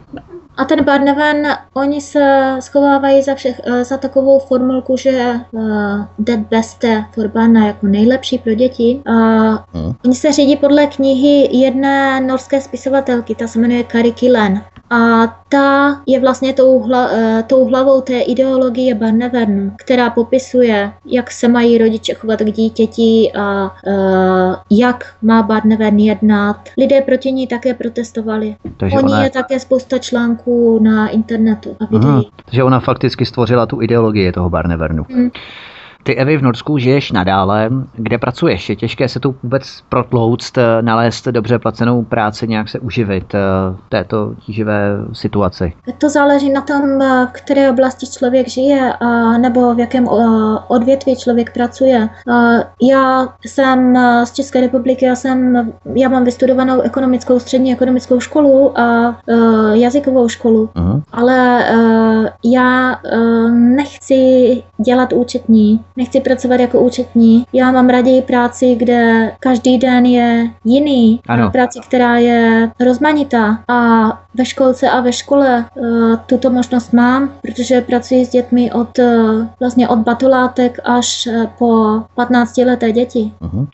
[0.58, 1.38] A ten Barnevan,
[1.74, 7.68] oni se schovávají za, všech, eh, za takovou formulku, že uh, the best for Barna,
[7.68, 9.02] jako nejlepší pro děti.
[9.08, 9.94] Uh, hmm.
[10.06, 14.62] Oni se řídí podle knihy jedné norské spisovatelky, ta se jmenuje Kari Killen.
[14.90, 21.32] A ta je vlastně tou, hla, eh, tou hlavou té ideologie Barnevernu, která popisuje, jak
[21.32, 26.70] se mají rodiče chovat k dítěti a uh, jak má Barnevern jednat.
[26.78, 28.56] Lidé proti ní také protestovali.
[28.78, 29.24] Takže Oni ona...
[29.24, 32.10] je také spousta článků na internetu a videí.
[32.10, 35.06] Aha, takže ona fakticky stvořila tu ideologii toho Barnevernu.
[35.10, 35.30] Hmm.
[36.06, 37.70] Ty, Evy, v Norsku žiješ nadále.
[37.94, 38.70] Kde pracuješ?
[38.70, 43.40] Je těžké se tu vůbec protlouct, eh, nalézt dobře placenou práci, nějak se uživit eh,
[43.86, 45.74] v této tíživé situaci?
[45.98, 48.94] To záleží na tom, eh, v které oblasti člověk žije
[49.38, 50.08] nebo v jakém
[50.68, 52.10] odvětví člověk pracuje.
[52.92, 59.18] Já jsem z České republiky, já, jsem, já mám vystudovanou ekonomickou střední ekonomickou školu a
[59.74, 61.02] jazykovou školu, uh-huh.
[61.12, 61.66] ale
[62.44, 63.00] já
[63.52, 67.46] nechci dělat účetní nechci pracovat jako účetní.
[67.54, 71.20] Já mám raději práci, kde každý den je jiný.
[71.28, 71.52] Ano.
[71.52, 73.60] Práci, která je rozmanitá.
[73.68, 79.00] A ve školce a ve škole uh, tuto možnost mám, protože pracuji s dětmi od
[79.00, 83.32] uh, vlastně od batulátek až uh, po 15 leté děti.
[83.42, 83.68] Uh-huh.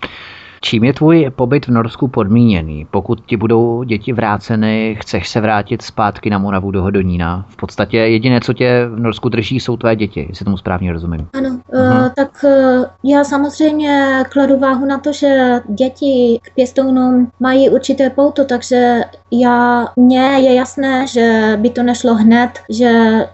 [0.63, 2.87] Čím je tvůj pobyt v Norsku podmíněný?
[2.91, 7.45] Pokud ti budou děti vráceny, chceš se vrátit zpátky na Moravu do Hodonína?
[7.49, 11.27] V podstatě jediné, co tě v Norsku drží, jsou tvé děti, jestli tomu správně rozumím.
[11.33, 17.69] Ano, uh, tak uh, já samozřejmě kladu váhu na to, že děti k pěstounům mají
[17.69, 19.01] určité pouto, takže
[19.31, 22.91] já, mně je jasné, že by to nešlo hned, že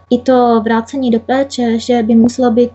[0.09, 2.71] i to vrácení do péče, že by muselo být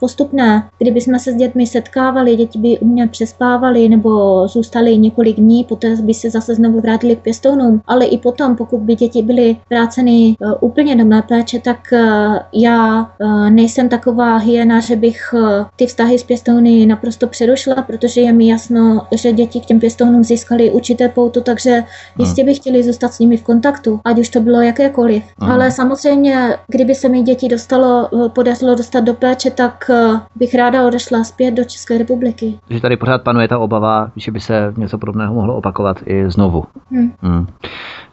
[0.00, 0.68] postupné.
[0.78, 5.36] Kdyby jsme se s dětmi setkávali, děti by u mě přespávali, zůstali nebo zůstali několik
[5.36, 9.22] dní, poté by se zase znovu vrátili k pěstounům, ale i potom, pokud by děti
[9.22, 14.96] byly vráceny uh, úplně do mé péče, tak uh, já uh, nejsem taková hyena, že
[14.96, 15.34] bych
[15.76, 20.24] ty vztahy s pěstouny naprosto přerušila, protože je mi jasno, že děti k těm pěstounům
[20.24, 21.84] získali určité pouto, takže
[22.18, 25.22] jistě by chtěli zůstat s nimi v kontaktu, ať už to bylo jakékoliv.
[25.38, 25.54] Aha.
[25.54, 29.90] Ale samozřejmě, kdyby se mi děti dostalo, podařilo dostat do péče, tak
[30.36, 32.58] bych ráda odešla zpět do České republiky.
[32.70, 36.64] Že tady pořád panuje ta obava, že by se něco podobného mohlo opakovat i znovu.
[36.90, 37.12] Hmm.
[37.22, 37.46] Hmm.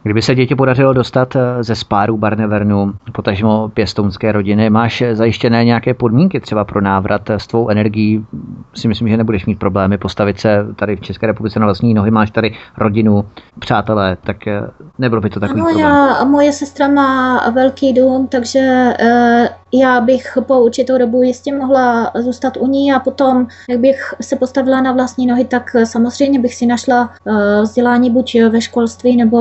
[0.02, 5.94] Kdyby se děti podařilo dostat eh, ze spáru Barnevernu, potažmo pěstounské rodiny, máš zajištěné nějaké
[5.94, 8.26] podmínky třeba pro návrat s tvou energií?
[8.74, 12.10] Si myslím, že nebudeš mít problémy postavit se tady v České republice na vlastní nohy.
[12.10, 13.24] Máš tady rodinu,
[13.58, 14.62] přátelé, tak eh,
[14.98, 15.90] nebylo by to takový ano, problém.
[15.90, 22.10] Já, moje sestra má velký dům, takže uh, já bych po určitou dobu jistě mohla
[22.14, 26.54] zůstat u ní a potom, jak bych se postavila na vlastní nohy, tak samozřejmě bych
[26.54, 29.38] si našla uh, vzdělání buď ve školství nebo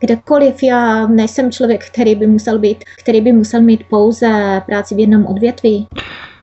[0.00, 0.62] kdekoliv.
[0.62, 5.26] Já nejsem člověk, který by musel být, který by musel mít pouze práci v jednom
[5.26, 5.86] odvětví.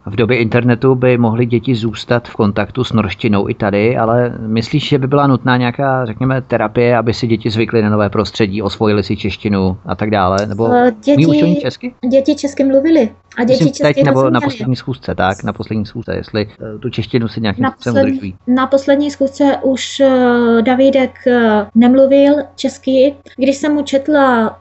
[0.06, 4.90] V době internetu by mohly děti zůstat v kontaktu s norštinou i tady, ale myslíš,
[4.90, 9.04] že by byla nutná nějaká, řekněme, terapie, aby si děti zvykly na nové prostředí, osvojili
[9.04, 10.38] si češtinu a tak dále?
[10.48, 11.94] Nebo eh, děti, už česky?
[12.10, 13.10] Děti česky mluvili.
[13.38, 15.44] A děti Myslím, teď nebo na poslední schůzce, tak?
[15.44, 18.36] Na poslední schůzce, jestli uh, tu češtinu si nějakým na způsobem udržují.
[18.48, 21.34] Na poslední schůzce už uh, Davidek uh,
[21.76, 23.16] nemluvil česky.
[23.38, 24.58] Když jsem mu četla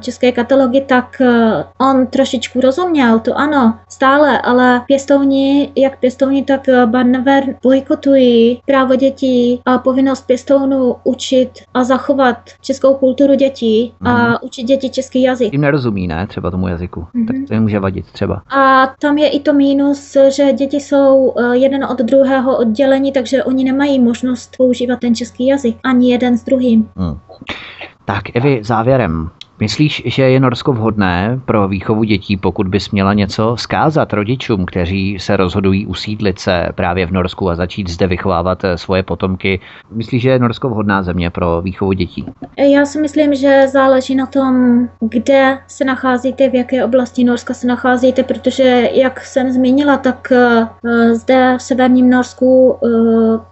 [0.00, 1.22] české katalogy, tak
[1.80, 9.60] on trošičku rozuměl, to ano, stále, ale pěstouni, jak pěstouni, tak Barnever bojkotují právo dětí
[9.66, 14.06] a povinnost pěstounů učit a zachovat českou kulturu dětí mm.
[14.06, 14.36] a mhm.
[14.42, 15.52] učit děti český jazyk.
[15.52, 16.26] Jim nerozumí, ne?
[16.26, 17.00] Třeba tomu jazyku.
[17.00, 17.26] Mm-hmm.
[17.26, 18.42] Tak to jim může vadit třeba.
[18.50, 23.44] A tam je i to mínus, že děti jsou eh, jeden od druhého oddělení, takže
[23.44, 26.90] oni nemají možnost používat ten český jazyk, ani jeden s druhým.
[26.96, 27.18] Hmm.
[28.04, 29.30] Tak Evi, závěrem.
[29.64, 35.18] Myslíš, že je Norsko vhodné pro výchovu dětí, pokud bys měla něco skázat rodičům, kteří
[35.18, 39.60] se rozhodují usídlit se právě v Norsku a začít zde vychovávat eh, svoje potomky?
[39.90, 42.26] Myslíš, že je Norsko vhodná země pro výchovu dětí?
[42.58, 47.66] Já si myslím, že záleží na tom, kde se nacházíte, v jaké oblasti Norska se
[47.66, 50.68] nacházíte, protože, jak jsem zmínila, tak uh,
[51.12, 52.78] zde v severním Norsku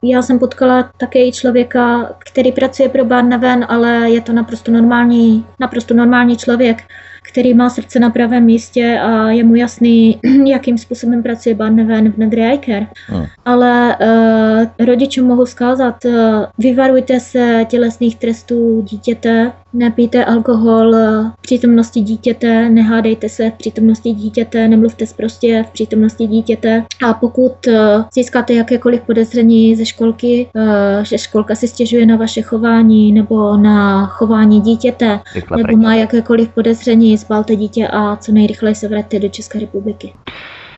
[0.02, 5.94] já jsem potkala také člověka, který pracuje pro Barneven, ale je to naprosto normální, naprosto
[5.94, 6.01] normální
[6.36, 6.82] člověk,
[7.22, 12.18] který má srdce na pravém místě a je mu jasný, jakým způsobem pracuje Barneven v
[12.18, 12.86] Nedreiker.
[13.06, 13.26] Hmm.
[13.44, 16.12] Ale uh, rodičům mohu zkázat, uh,
[16.58, 20.92] vyvarujte se tělesných trestů dítěte, Nepijte alkohol
[21.38, 26.84] v přítomnosti dítěte, nehádejte se v přítomnosti dítěte, nemluvte prostě v přítomnosti dítěte.
[27.08, 32.42] A pokud eh, získáte jakékoliv podezření ze školky, eh, že školka si stěžuje na vaše
[32.42, 35.20] chování nebo na chování dítěte,
[35.56, 40.12] nebo má jakékoliv podezření, zbalte dítě a co nejrychleji se vraťte do České republiky.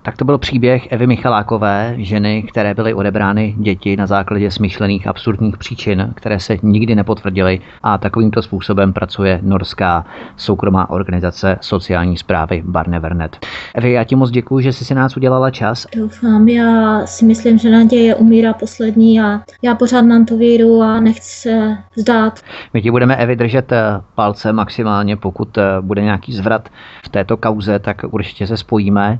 [0.06, 5.56] Tak to byl příběh Evy Michalákové, ženy, které byly odebrány děti na základě smyšlených absurdních
[5.56, 13.46] příčin, které se nikdy nepotvrdily a takovýmto způsobem pracuje norská soukromá organizace sociální zprávy Barnevernet.
[13.74, 15.86] Evi, já ti moc děkuji, že jsi si nás udělala čas.
[15.96, 21.00] Doufám, já si myslím, že naděje umírá poslední a já pořád mám tu víru a
[21.00, 22.40] nechci se vzdát.
[22.74, 26.68] My ti budeme Evi držet eh, palce maximálně, pokud eh, bude nějaký zvrat
[27.04, 29.18] v této kauze, tak určitě se spojíme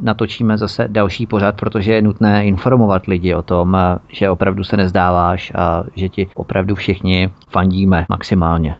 [0.00, 3.76] natočíme zase další pořad, protože je nutné informovat lidi o tom,
[4.08, 8.76] že opravdu se nezdáváš a že ti opravdu všichni fandíme maximálně.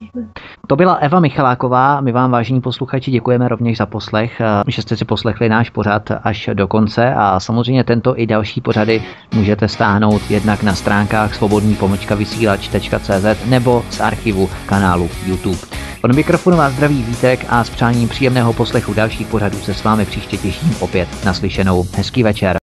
[0.66, 5.04] To byla Eva Michaláková, my vám vážení posluchači děkujeme rovněž za poslech, že jste si
[5.04, 9.02] poslechli náš pořad až do konce a samozřejmě tento i další pořady
[9.34, 15.87] můžete stáhnout jednak na stránkách svobodný pomlčka vysílač.cz nebo z archivu kanálu YouTube.
[16.04, 20.04] Od mikrofonu vás zdraví Vítek a s přáním příjemného poslechu dalších pořadů se s vámi
[20.04, 21.86] příště těším opět naslyšenou.
[21.94, 22.56] Hezký večer.